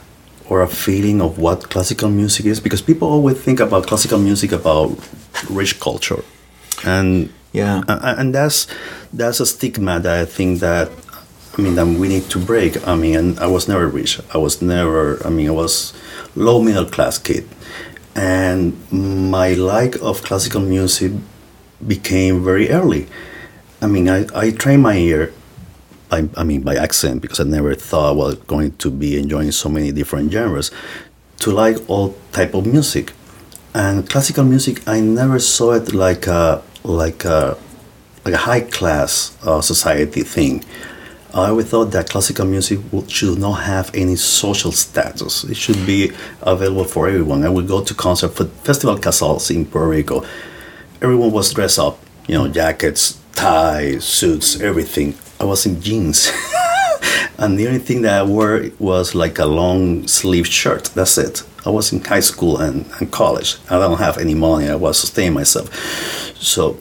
[0.50, 2.60] or a feeling of what classical music is?
[2.60, 4.96] Because people always think about classical music about
[5.50, 6.24] rich culture,
[6.86, 7.82] and Yeah.
[7.88, 8.68] a- and that's
[9.14, 10.92] that's a stigma that I think that
[11.58, 12.86] I mean that we need to break.
[12.88, 14.20] I mean, and I was never rich.
[14.34, 15.26] I was never.
[15.26, 15.94] I mean, I was
[16.36, 17.48] low middle class kid,
[18.16, 21.12] and my like of classical music
[21.86, 23.08] became very early.
[23.82, 25.34] I mean, I, I trained my ear.
[26.12, 29.52] I, I mean, by accident, because I never thought I was going to be enjoying
[29.52, 30.72] so many different genres,
[31.40, 33.14] to like all type of music,
[33.74, 34.88] and classical music.
[34.88, 37.58] I never saw it like a like a
[38.26, 40.64] like a high class uh, society thing.
[41.34, 45.44] I always thought that classical music should not have any social status.
[45.44, 46.12] It should be
[46.42, 47.44] available for everyone.
[47.44, 50.26] I would go to concert for Festival Casals in Puerto Rico.
[51.02, 55.16] Everyone was dressed up, you know, jackets, ties, suits, everything.
[55.40, 56.32] I was in jeans.
[57.38, 60.86] and the only thing that I wore was like a long sleeve shirt.
[60.96, 61.44] That's it.
[61.68, 63.58] I was in high school and, and college.
[63.70, 64.70] I don't have any money.
[64.70, 65.68] I was sustaining myself.
[66.38, 66.78] So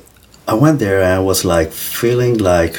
[0.46, 2.76] I went there and I was like feeling like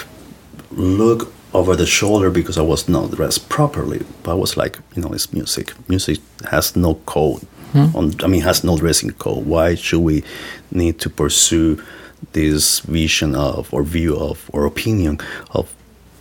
[0.71, 4.05] look over the shoulder because I was not dressed properly.
[4.23, 5.73] But I was like, you know, it's music.
[5.89, 7.41] Music has no code.
[7.73, 7.87] Hmm.
[7.93, 9.45] On, I mean, has no dressing code.
[9.45, 10.23] Why should we
[10.71, 11.83] need to pursue
[12.31, 15.19] this vision of, or view of, or opinion
[15.51, 15.73] of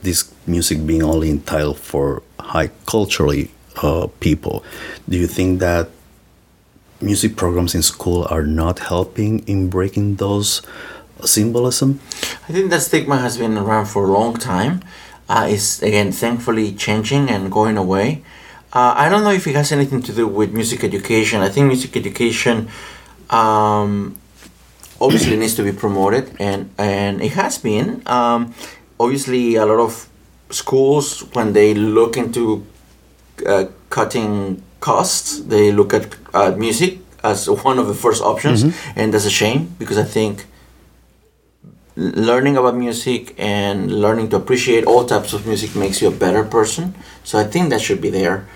[0.03, 3.53] this music being only entitled for high culturally
[3.83, 4.65] uh, people?
[5.09, 5.91] Do you think that
[7.01, 10.63] music programs in school are not helping in breaking those
[11.25, 12.01] symbolism?
[12.49, 14.83] I think that stigma has been around for a long time.
[15.29, 18.23] Uh, it's again thankfully changing and going away.
[18.73, 21.41] Uh, I don't know if it has anything to do with music education.
[21.41, 22.69] I think music education
[23.31, 24.19] um,
[25.01, 28.03] obviously needs to be promoted, and and it has been.
[28.07, 28.55] Um,
[29.01, 30.09] obviously, a lot of
[30.51, 32.65] schools when they look into
[33.45, 38.63] uh, cutting costs, they look at uh, music as one of the first options,
[38.95, 40.47] and that's a shame because I think
[41.97, 46.45] learning about music and learning to appreciate all types of music makes you a better
[46.45, 46.95] person.
[47.25, 48.47] So I think that should be there.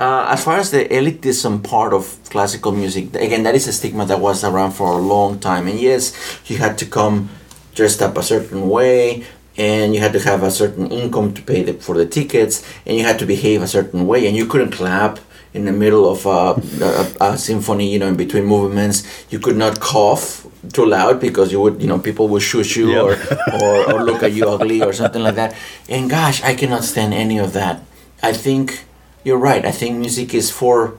[0.00, 4.04] Uh, as far as the elitism part of classical music, again, that is a stigma
[4.06, 5.66] that was around for a long time.
[5.68, 6.12] And yes,
[6.46, 7.30] you had to come
[7.74, 9.24] dressed up a certain way,
[9.58, 12.96] and you had to have a certain income to pay the, for the tickets, and
[12.96, 15.18] you had to behave a certain way, and you couldn't clap
[15.54, 19.04] in the middle of a, a, a symphony, you know, in between movements.
[19.30, 22.92] You could not cough too loud because you would, you know, people would shush you
[22.92, 23.00] Yeah.
[23.00, 23.12] or,
[23.62, 25.54] or, or look at you ugly or something like that.
[25.88, 27.82] And gosh, I cannot stand any of that.
[28.22, 28.84] I think
[29.24, 29.64] you're right.
[29.64, 30.98] I think music is for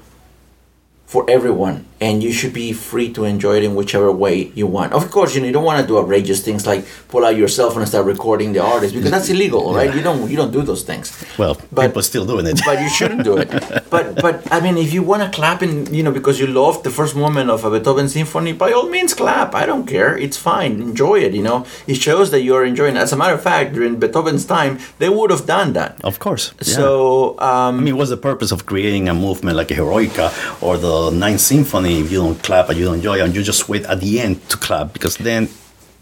[1.05, 4.93] for everyone and you should be free to enjoy it in whichever way you want.
[4.93, 7.47] Of course you, know, you don't want to do outrageous things like pull out your
[7.47, 9.93] cell phone and start recording the artist because that's illegal right?
[9.93, 11.11] You don't you don't do those things.
[11.37, 12.59] Well but, people are still doing it.
[12.65, 13.47] but you shouldn't do it.
[13.89, 16.83] But but i mean if you want to clap in you know because you love
[16.83, 19.55] the first moment of a beethoven symphony by all means clap.
[19.55, 20.17] I don't care.
[20.17, 20.81] It's fine.
[20.81, 21.65] Enjoy it you know?
[21.87, 22.99] It shows that you're enjoying it.
[22.99, 25.91] as a matter of fact during beethoven's time they would have done that.
[26.03, 26.75] Of course yeah.
[26.75, 30.27] so um, i mean what's the purpose of creating a movement like a Eroica
[30.61, 33.69] or the ninth symphony if you don't clap and you don't enjoy and you just
[33.69, 35.49] wait at the end to clap because then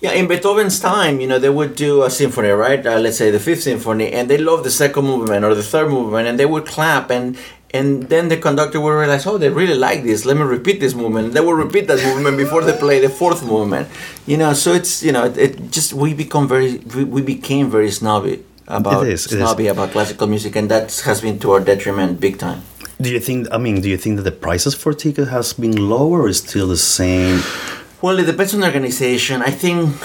[0.01, 2.85] yeah, in Beethoven's time, you know, they would do a symphony, right?
[2.85, 5.89] Uh, let's say the fifth symphony, and they love the second movement or the third
[5.89, 7.37] movement, and they would clap, and
[7.73, 10.25] and then the conductor would realize, oh, they really like this.
[10.25, 11.33] Let me repeat this movement.
[11.33, 13.87] They will repeat that movement before they play the fourth movement.
[14.27, 17.71] You know, so it's you know, it, it just we become very we, we became
[17.71, 21.61] very snobby about it is, snobby about classical music, and that has been to our
[21.61, 22.61] detriment big time.
[23.01, 23.47] Do you think?
[23.51, 26.39] I mean, do you think that the prices for tickets has been lower or is
[26.39, 27.41] still the same?
[28.01, 29.41] Well, it depends on the organization.
[29.41, 29.95] I think.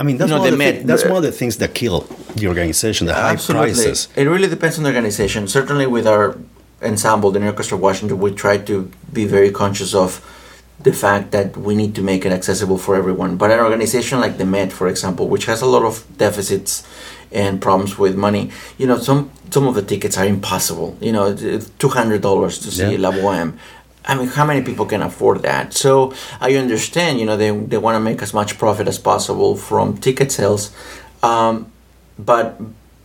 [0.00, 2.00] I mean, that's, you know, one, of the, that's one of the things that kill
[2.36, 3.72] the organization, the high absolutely.
[3.72, 4.08] prices.
[4.14, 5.48] It really depends on the organization.
[5.48, 6.38] Certainly, with our
[6.82, 10.24] ensemble, the New Orchestra Washington, we try to be very conscious of
[10.80, 13.36] the fact that we need to make it accessible for everyone.
[13.36, 16.86] But an organization like the Met, for example, which has a lot of deficits
[17.32, 20.96] and problems with money, you know, some some of the tickets are impossible.
[21.00, 21.36] You know,
[21.78, 22.98] two hundred dollars to see yeah.
[22.98, 23.58] La Boheme.
[24.04, 25.74] I mean, how many people can afford that?
[25.74, 29.54] So I understand, you know, they, they want to make as much profit as possible
[29.54, 30.72] from ticket sales,
[31.22, 31.70] um,
[32.18, 32.58] but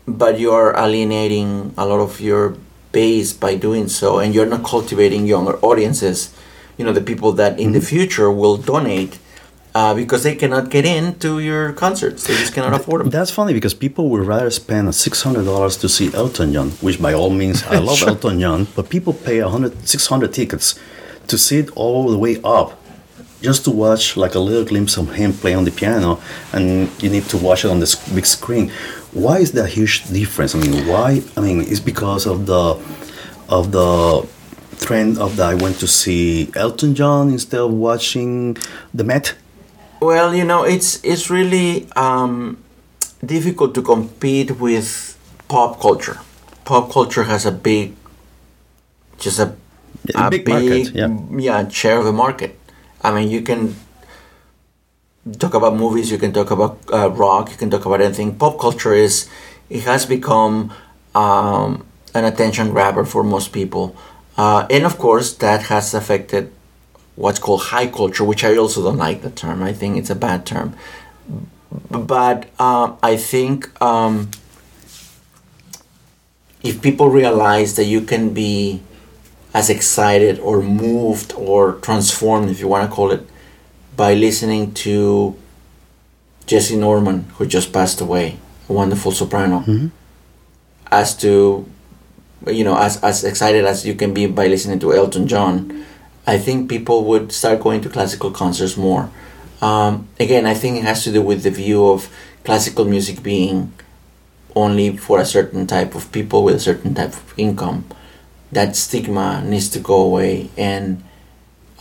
[0.08, 2.56] but you're alienating a lot of your
[2.94, 6.34] base by doing so, and you're not cultivating younger audiences.
[6.78, 7.74] You know, the people that in mm-hmm.
[7.74, 9.20] the future will donate
[9.76, 12.28] uh, because they cannot get into your concerts.
[12.28, 13.10] They just cannot afford them.
[13.10, 17.02] That's funny because people would rather spend six hundred dollars to see Elton John, which
[17.02, 20.80] by all means I love Elton John, but people pay 100, 600 tickets
[21.28, 22.80] to sit all the way up
[23.42, 26.20] just to watch like a little glimpse of him play on the piano,
[26.54, 28.70] and you need to watch it on the big screen.
[29.12, 30.56] Why is that huge difference?
[30.56, 31.22] I mean, why?
[31.36, 32.80] I mean, it's because of the
[33.50, 34.28] of the
[34.78, 38.58] trend of that I went to see Elton John instead of watching
[38.94, 39.36] the Met
[40.04, 42.58] well, you know, it's it's really um,
[43.26, 46.20] difficult to compete with pop culture.
[46.66, 47.96] Pop culture has a big,
[49.18, 49.56] just a,
[50.16, 51.10] a, a big, big market, yeah.
[51.38, 52.60] yeah, share of the market.
[53.02, 53.76] I mean, you can
[55.40, 58.36] talk about movies, you can talk about uh, rock, you can talk about anything.
[58.36, 59.30] Pop culture is
[59.70, 60.72] it has become
[61.16, 63.96] um, an attention grabber for most people,
[64.38, 66.52] uh, and of course that has affected
[67.16, 69.62] what's called high culture, which I also don't like the term.
[69.62, 70.76] I think it's a bad term.
[71.90, 74.30] But uh, I think um,
[76.64, 78.82] if people realize that you can be
[79.54, 83.28] as excited or moved or transformed, if you want to call it,
[83.96, 85.36] by listening to
[86.48, 88.38] Jessye Norman, who just passed away,
[88.70, 89.88] a wonderful soprano, mm-hmm.
[90.92, 91.70] as to,
[92.48, 95.86] you know, as, as excited as you can be by listening to Elton John
[96.26, 99.10] I think people would start going to classical concerts more.
[99.62, 102.10] Um, again, I think it has to do with the view of
[102.44, 103.74] classical music being
[104.56, 107.86] only for a certain type of people with a certain type of income.
[108.52, 111.04] That stigma needs to go away, and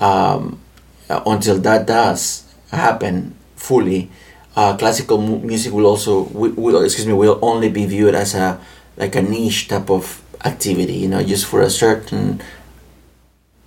[0.00, 0.58] um,
[1.08, 4.10] until that does happen fully,
[4.56, 8.58] uh, classical music will also will, excuse me will only be viewed as a
[8.96, 10.94] like a niche type of activity.
[10.94, 12.40] You know, just for a certain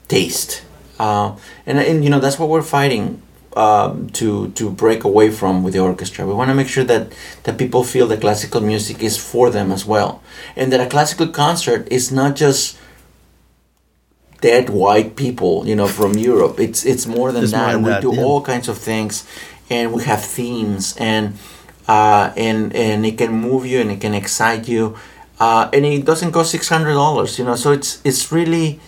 [0.07, 0.64] taste
[0.99, 1.35] uh,
[1.65, 3.21] and and you know that's what we're fighting
[3.55, 6.25] um, to to break away from with the orchestra.
[6.25, 9.71] We want to make sure that that people feel that classical music is for them
[9.71, 10.21] as well,
[10.55, 12.77] and that a classical concert is not just
[14.41, 16.59] dead white people, you know, from Europe.
[16.59, 17.57] It's it's more than that.
[17.57, 18.23] More than we that, do yeah.
[18.23, 19.25] all kinds of things,
[19.69, 21.37] and we have themes, and
[21.87, 24.97] uh, and and it can move you and it can excite you,
[25.39, 27.55] uh, and it doesn't cost six hundred dollars, you know.
[27.55, 28.79] So it's it's really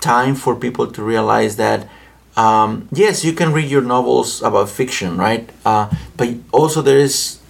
[0.00, 1.88] time for people to realize that
[2.38, 5.50] um, yes, you can read your novels about fiction, right?
[5.64, 7.40] Uh, but also there is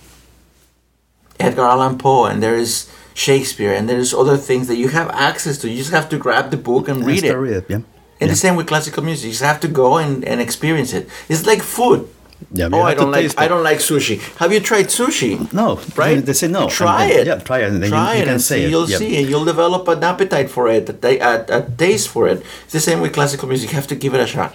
[1.38, 5.58] Edgar Allan Poe and there is Shakespeare and there's other things that you have access
[5.58, 5.68] to.
[5.68, 7.36] You just have to grab the book and read it.
[7.36, 7.76] Read it yeah.
[7.76, 7.86] And
[8.20, 8.28] yeah.
[8.28, 9.26] the same with classical music.
[9.26, 11.08] You just have to go and, and experience it.
[11.28, 12.08] It's like food.
[12.52, 14.20] Yeah, oh, I don't like I don't like sushi.
[14.38, 15.52] Have you tried sushi?
[15.52, 16.24] No, right?
[16.24, 16.68] They say no.
[16.68, 17.26] Try it.
[17.26, 18.98] Yeah, try it, and then try you, you it can and say see, You'll it.
[18.98, 22.42] see, and you'll develop an appetite for it, a, a, a, taste for it.
[22.64, 23.70] It's the same with classical music.
[23.70, 24.54] You have to give it a shot.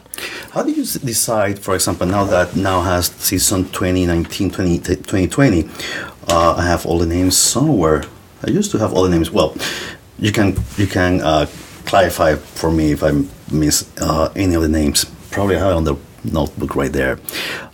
[0.52, 5.70] How do you decide, for example, now that now has season 2019, 20, 2020,
[6.30, 8.06] uh, I have all the names somewhere.
[8.46, 9.30] I used to have all the names.
[9.30, 9.56] Well,
[10.20, 11.48] you can you can uh,
[11.86, 13.12] clarify for me if I
[13.52, 15.06] miss uh, any of the names.
[15.32, 17.20] Probably I have it on the notebook right there.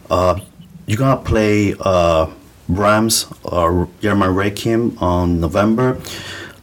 [0.10, 0.40] Uh,
[0.86, 2.28] you're gonna play uh,
[2.68, 6.00] Brahms or German Requiem on November.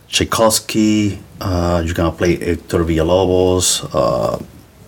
[0.08, 1.18] Tchaikovsky.
[1.40, 3.84] Uh, you're gonna play Hector Villalobos.
[3.94, 4.42] Uh,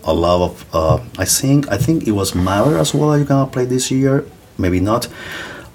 [0.05, 3.17] a lot of uh, I think I think it was Mahler as well.
[3.17, 4.25] You're gonna play this year,
[4.57, 5.09] maybe not.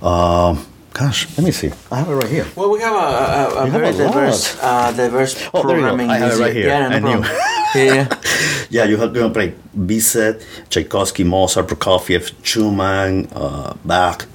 [0.01, 0.55] Uh,
[0.93, 1.71] gosh, let me see.
[1.91, 2.45] I have it right here.
[2.55, 5.77] Well, we have a, a, a You have very a diverse, uh, diverse Oh, there
[5.77, 5.89] you go.
[5.89, 6.09] programming.
[6.09, 6.67] I have it right here.
[6.67, 7.21] Yeah, no I knew.
[7.21, 7.31] problem.
[7.75, 8.07] yeah, yeah.
[8.69, 14.25] Yeah, you have gonna play Bizet, Tchaikovsky, Mozart, Prokofiev, Schumann, uh, Bach.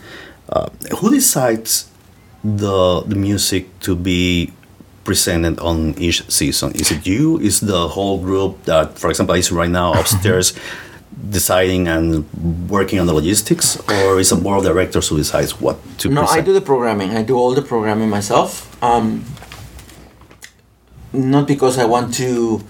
[0.48, 1.90] Uh, who decides
[2.44, 4.52] the the music to be
[5.04, 6.70] presented on each season?
[6.72, 7.38] Is it you?
[7.40, 10.52] Is the whole group that, for example, is right now upstairs
[11.30, 12.24] deciding and
[12.70, 16.22] working on the logistics, or is a board of directors who decides what to No,
[16.22, 16.40] present?
[16.40, 17.10] I do the programming.
[17.16, 18.82] I do all the programming myself.
[18.82, 19.24] Um,
[21.12, 22.62] not because I want to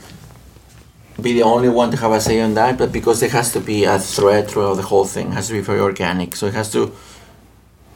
[1.21, 3.61] be the only one to have a say on that, but because there has to
[3.61, 5.29] be a thread throughout the whole thing.
[5.29, 6.37] It has to be very organic.
[6.37, 6.93] So it has to,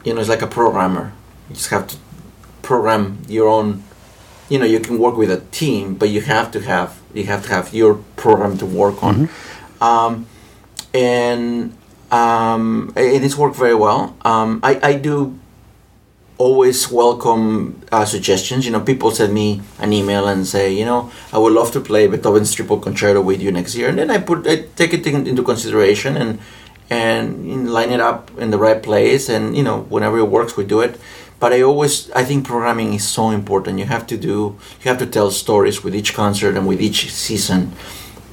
[0.03, 1.13] you know, it's like a programmer.
[1.49, 1.97] You just have to
[2.61, 3.83] program your own.
[4.49, 7.43] You know, you can work with a team, but you have to have you have
[7.43, 9.29] to have your program to work on.
[9.79, 10.27] Um,
[10.93, 11.75] and
[12.11, 14.15] um, it has worked very well.
[14.23, 15.39] Um, I, I do
[16.37, 18.65] always welcome uh, suggestions.
[18.65, 21.79] You know, people send me an email and say, you know, I would love to
[21.79, 25.05] play Beethoven's Triple Concerto with you next year, and then I put I take it
[25.07, 26.39] in, into consideration and
[26.89, 30.65] and line it up in the right place, and you know, whenever it works, we
[30.65, 30.99] do it.
[31.39, 33.79] But I always I think programming is so important.
[33.79, 37.11] You have to do you have to tell stories with each concert and with each
[37.11, 37.73] season.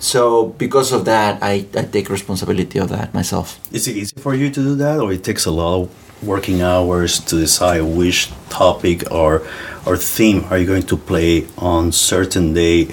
[0.01, 3.61] So because of that, I, I take responsibility of that myself.
[3.71, 6.63] Is it easy for you to do that, or it takes a lot of working
[6.63, 9.47] hours to decide which topic or
[9.87, 12.89] or theme are you going to play on certain day,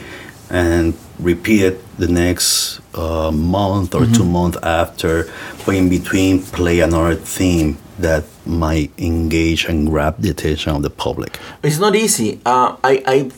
[0.50, 5.30] and repeat it the next uh, month or two months after,
[5.66, 10.90] but in between play another theme that might engage and grab the attention of the
[10.90, 11.40] public.
[11.64, 12.40] It's not easy.
[12.46, 13.32] Uh, I, I,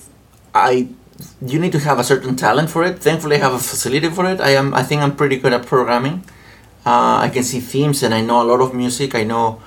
[0.54, 0.88] I,
[1.46, 3.00] you need to have a certain talent for it.
[3.00, 4.40] Thankfully, I have a facility for it.
[4.40, 4.74] I am.
[4.74, 6.24] I think I'm pretty good at programming.
[6.86, 9.16] Uh, I can see themes, and I know a lot of music.
[9.16, 9.62] I know,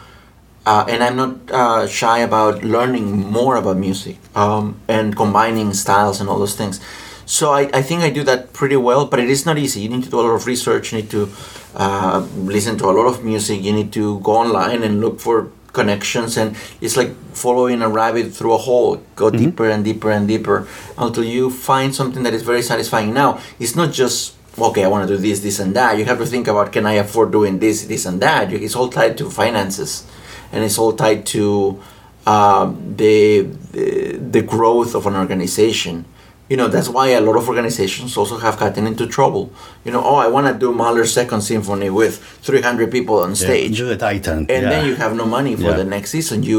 [0.67, 6.21] uh, and I'm not uh, shy about learning more about music um, and combining styles
[6.21, 6.81] and all those things.
[7.27, 9.81] So I, I think I do that pretty well, but it is not easy.
[9.81, 10.93] You need to do a lot of research.
[10.93, 11.31] You need to
[11.75, 13.63] uh, listen to a lot of music.
[13.63, 18.33] You need to go online and look for connections, and it's like following a rabbit
[18.33, 19.03] through a hole.
[19.17, 20.67] Go deeper and deeper and deeper
[20.99, 23.13] until you find something that is very satisfying.
[23.15, 24.85] Now, it's not just okay.
[24.85, 25.99] I want to do this, this, and that.
[25.99, 28.53] You have to think about can I afford doing this, this, and that.
[28.53, 30.07] It's all tied to finances,
[30.53, 31.81] and it's all tied to
[32.27, 33.43] um, the,
[33.73, 36.05] the the growth of an organization
[36.53, 39.45] you know that's why a lot of organizations also have gotten into trouble
[39.85, 43.73] you know oh i want to do mahler's second symphony with 300 people on stage
[43.79, 44.73] You're the titan, and yeah.
[44.73, 45.83] then you have no money for Yeah.
[45.83, 46.59] the next season you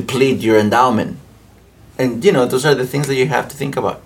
[0.00, 1.10] deplete your endowment
[2.00, 3.98] and you know those are the things that you have to think about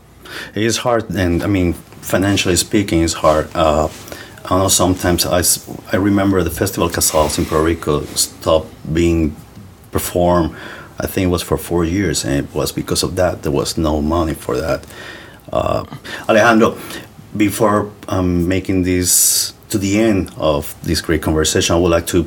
[0.54, 1.74] It is hard, and I mean,
[2.14, 3.46] financially speaking, it's hard.
[3.54, 3.86] Uh,
[4.50, 5.40] I know sometimes I,
[5.94, 9.20] I remember the Festival Casals in Puerto Rico stopped being
[9.96, 10.50] performed.
[10.98, 13.42] I think it was for four years, and it was because of that.
[13.42, 14.84] There was no money for that.
[15.52, 15.84] Uh,
[16.28, 16.76] Alejandro,
[17.36, 22.26] before um, making this to the end of this great conversation, I would like to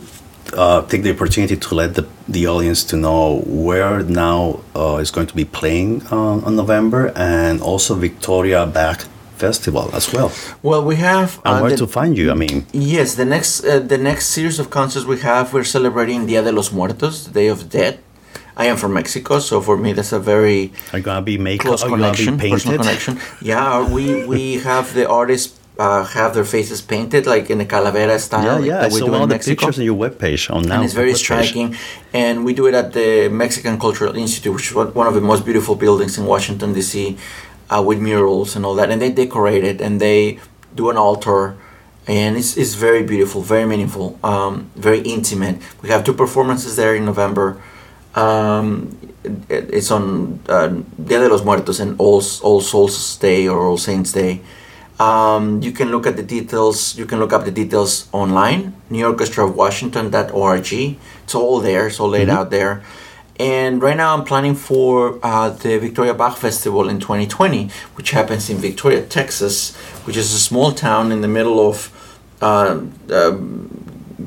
[0.54, 5.12] uh, take the opportunity to let the, the audience to know where now uh, is
[5.12, 9.06] going to be playing on, on November and also Victoria Bach
[9.38, 10.32] Festival as well.
[10.64, 12.32] well we have And uh, where the- to find you?
[12.32, 16.26] I mean, Yes, the next uh, the next series of concerts we have, we're celebrating
[16.26, 18.00] Dia de los Muertos, the Day of Dead.
[18.64, 21.66] I am from Mexico, so for me that's a very are gonna be making?
[21.68, 23.20] close Are connection, be personal connection.
[23.42, 28.18] Yeah, we we have the artists uh, have their faces painted like in the calavera
[28.20, 28.78] style Yeah, yeah.
[28.80, 29.56] I that we saw do one in of the Mexico.
[29.68, 30.76] pictures on your webpage on now.
[30.76, 31.28] and it's very webpage.
[31.28, 31.68] striking.
[32.14, 35.26] And we do it at the Mexican Cultural Institute, which is one one of the
[35.32, 37.16] most beautiful buildings in Washington D.C.,
[37.74, 38.90] uh, with murals and all that.
[38.92, 40.40] And they decorate it and they
[40.80, 41.42] do an altar,
[42.08, 44.52] and it's it's very beautiful, very meaningful, um,
[44.88, 45.56] very intimate.
[45.84, 47.48] We have two performances there in November.
[48.22, 48.98] Um,
[49.50, 50.68] it- it's on uh,
[51.08, 54.42] Dia de los Muertos and All All Souls Day or All Saints Day.
[55.00, 56.98] Um, you can look at the details.
[56.98, 58.74] You can look up the details online.
[58.90, 60.74] New Orchestra of Washington.org.
[61.24, 61.88] It's all there.
[61.88, 62.82] It's all laid out there.
[63.40, 68.50] And right now, I'm planning for uh, the Victoria Bach Festival in 2020, which happens
[68.50, 69.76] in Victoria, Texas,
[70.06, 71.92] which is a small town in the middle of
[72.42, 72.80] uh,
[73.12, 73.77] um,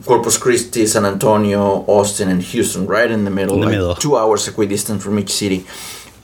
[0.04, 3.94] Corpus Christi, San Antonio, Austin, and Houston, right in the middle, In the like middle.
[3.96, 5.64] two hours equidistant from each city.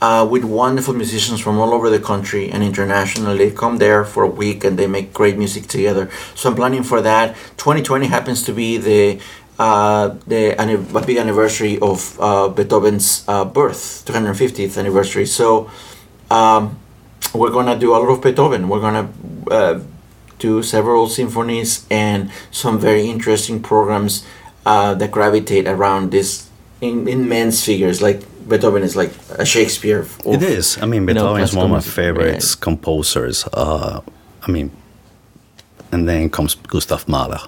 [0.02, 3.38] uh, with wonderful musicians from all over the country and internationally.
[3.38, 6.10] They come there for a week and they make great music together.
[6.34, 7.34] So I'm planning for that.
[7.56, 9.20] 2020 happens to be the
[9.58, 15.24] uh, the a big anniversary of uh, Beethoven's uh, birth, 250th anniversary.
[15.24, 15.70] So
[16.30, 16.78] um,
[17.34, 18.68] we're gonna do a lot of Beethoven.
[18.68, 19.08] We're gonna
[20.38, 24.26] do several symphonies and some very interesting programs
[24.64, 26.48] uh, that gravitate around this
[26.80, 30.00] in, immense figures like Beethoven is like a Shakespeare.
[30.00, 30.78] Of, it is.
[30.80, 32.62] I mean, Beethoven know, is one of my favorites yeah.
[32.62, 33.44] composers.
[33.52, 34.00] Uh,
[34.42, 34.70] I mean,
[35.90, 37.40] and then comes Gustav Mahler.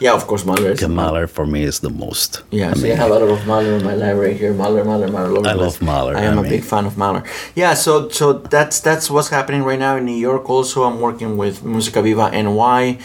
[0.00, 0.70] Yeah, of course, Mahler.
[0.70, 2.42] Is Mahler for me is the most.
[2.50, 4.52] Yeah, I so mean, I have a lot of Mahler in my library here.
[4.52, 5.46] Mahler, Mahler, Mahler.
[5.46, 6.16] I love Mahler.
[6.16, 6.46] I am I mean.
[6.46, 7.24] a big fan of Mahler.
[7.54, 10.48] Yeah, so so that's that's what's happening right now in New York.
[10.48, 12.98] Also, I'm working with Musica Viva NY.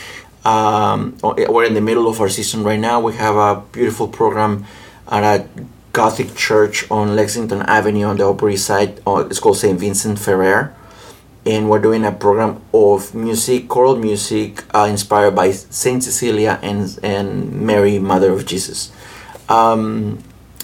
[0.46, 3.00] Um, we're in the middle of our season right now.
[3.02, 4.66] We have a beautiful program
[5.08, 5.48] at a
[5.92, 9.02] Gothic church on Lexington Avenue on the Upper East Side.
[9.06, 9.78] Uh, it's called St.
[9.80, 10.76] Vincent Ferrer.
[11.46, 17.00] And we're doing a program of music, choral music, uh, inspired by Saint Cecilia and,
[17.02, 18.92] and Mary, Mother of Jesus.
[19.48, 20.20] Um,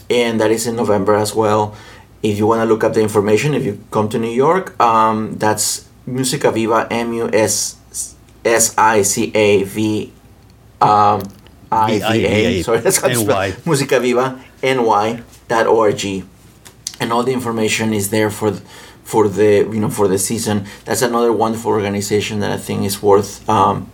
[0.09, 1.75] and that is in November as well.
[2.21, 5.37] If you want to look up the information, if you come to New York, um,
[5.37, 7.77] that's Musica Viva, M U S
[8.43, 10.11] S I C A V
[10.81, 11.21] um,
[11.71, 12.61] I V A.
[12.63, 16.05] Sorry, that's how spell Musica Viva N Y dot org,
[16.99, 18.53] and all the information is there for
[19.05, 23.01] for the you know for the season that's another wonderful organization that i think is
[23.01, 23.89] worth um,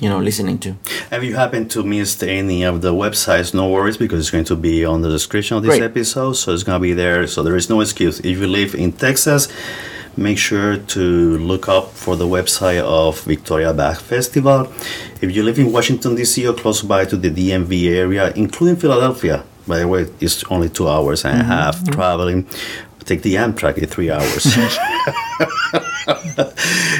[0.00, 0.74] you know listening to
[1.12, 4.56] if you happen to miss any of the websites no worries because it's going to
[4.56, 5.82] be on the description of this Great.
[5.82, 8.74] episode so it's going to be there so there is no excuse if you live
[8.74, 9.48] in texas
[10.16, 14.72] make sure to look up for the website of victoria bach festival
[15.20, 19.44] if you live in washington d.c or close by to the dmv area including philadelphia
[19.68, 21.52] by the way, it's only two hours and mm-hmm.
[21.52, 21.92] a half mm-hmm.
[21.92, 22.46] traveling.
[23.08, 24.44] Take the Amtrak, it's three hours.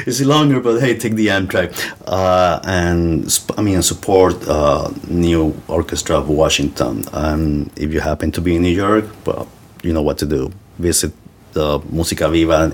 [0.07, 1.69] it's longer, but hey, take the Amtrak
[2.07, 7.05] uh, and I mean support uh, New Orchestra of Washington.
[7.13, 9.47] And if you happen to be in New York, well,
[9.83, 10.51] you know what to do.
[10.79, 11.13] Visit
[11.53, 12.71] the Musica Viva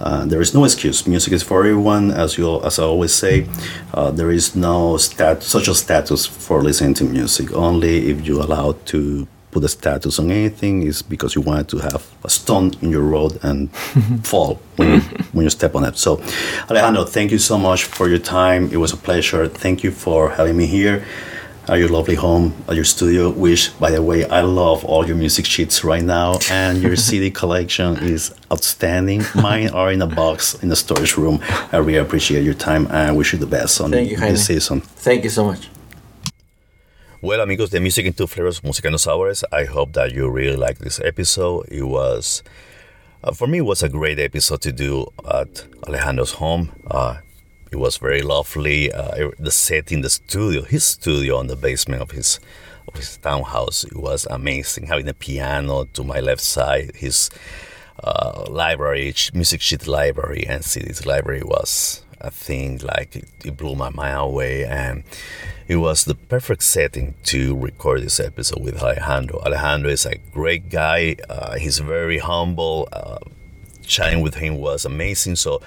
[0.00, 1.06] uh, there is no excuse.
[1.06, 3.46] Music is for everyone, as you as I always say.
[3.94, 7.52] Uh, there is no stat social status for listening to music.
[7.52, 11.78] Only if you allow to put a status on anything is because you wanted to
[11.78, 13.70] have a stone in your road and
[14.22, 15.00] fall when you,
[15.32, 15.96] when you step on it.
[15.96, 16.22] So,
[16.70, 18.70] Alejandro, thank you so much for your time.
[18.72, 19.48] It was a pleasure.
[19.48, 21.04] Thank you for having me here
[21.68, 23.30] at your lovely home, at your studio.
[23.30, 27.30] Which, by the way, I love all your music sheets right now, and your CD
[27.30, 29.22] collection is outstanding.
[29.34, 31.40] Mine are in a box in the storage room.
[31.72, 34.80] I really appreciate your time and wish you the best on Thank you, this season.
[34.80, 35.68] Thank you so much.
[37.22, 40.56] Well, amigos the Music in Two Flavors, Música dos Sabores, I hope that you really
[40.56, 41.68] like this episode.
[41.68, 42.42] It was,
[43.22, 46.72] uh, for me, it was a great episode to do at Alejandro's home.
[46.86, 47.18] Uh,
[47.70, 48.90] it was very lovely.
[48.90, 52.40] Uh, the set in the studio, his studio on the basement of his
[52.88, 54.86] of his townhouse, it was amazing.
[54.86, 57.28] Having a piano to my left side, his
[58.02, 63.74] uh, library, music sheet library, and CDs library was a thing like it, it, blew
[63.74, 65.02] my mind away, and
[65.68, 69.40] it was the perfect setting to record this episode with Alejandro.
[69.40, 71.16] Alejandro is a great guy.
[71.28, 72.88] Uh, he's very humble.
[72.92, 73.18] Uh,
[73.82, 75.34] chatting with him was amazing.
[75.36, 75.60] So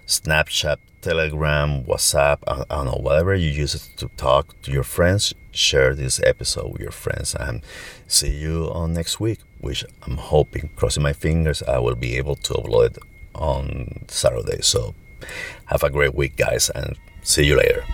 [0.06, 5.34] Snapchat, Telegram, WhatsApp, I, don't know, whatever you use it to talk to your friends,
[5.54, 7.62] share this episode with your friends and
[8.06, 12.36] see you on next week, which I'm hoping, crossing my fingers, I will be able
[12.36, 12.98] to upload
[13.34, 14.60] on Saturday.
[14.62, 14.94] So
[15.66, 17.84] have a great week, guys, and see you later.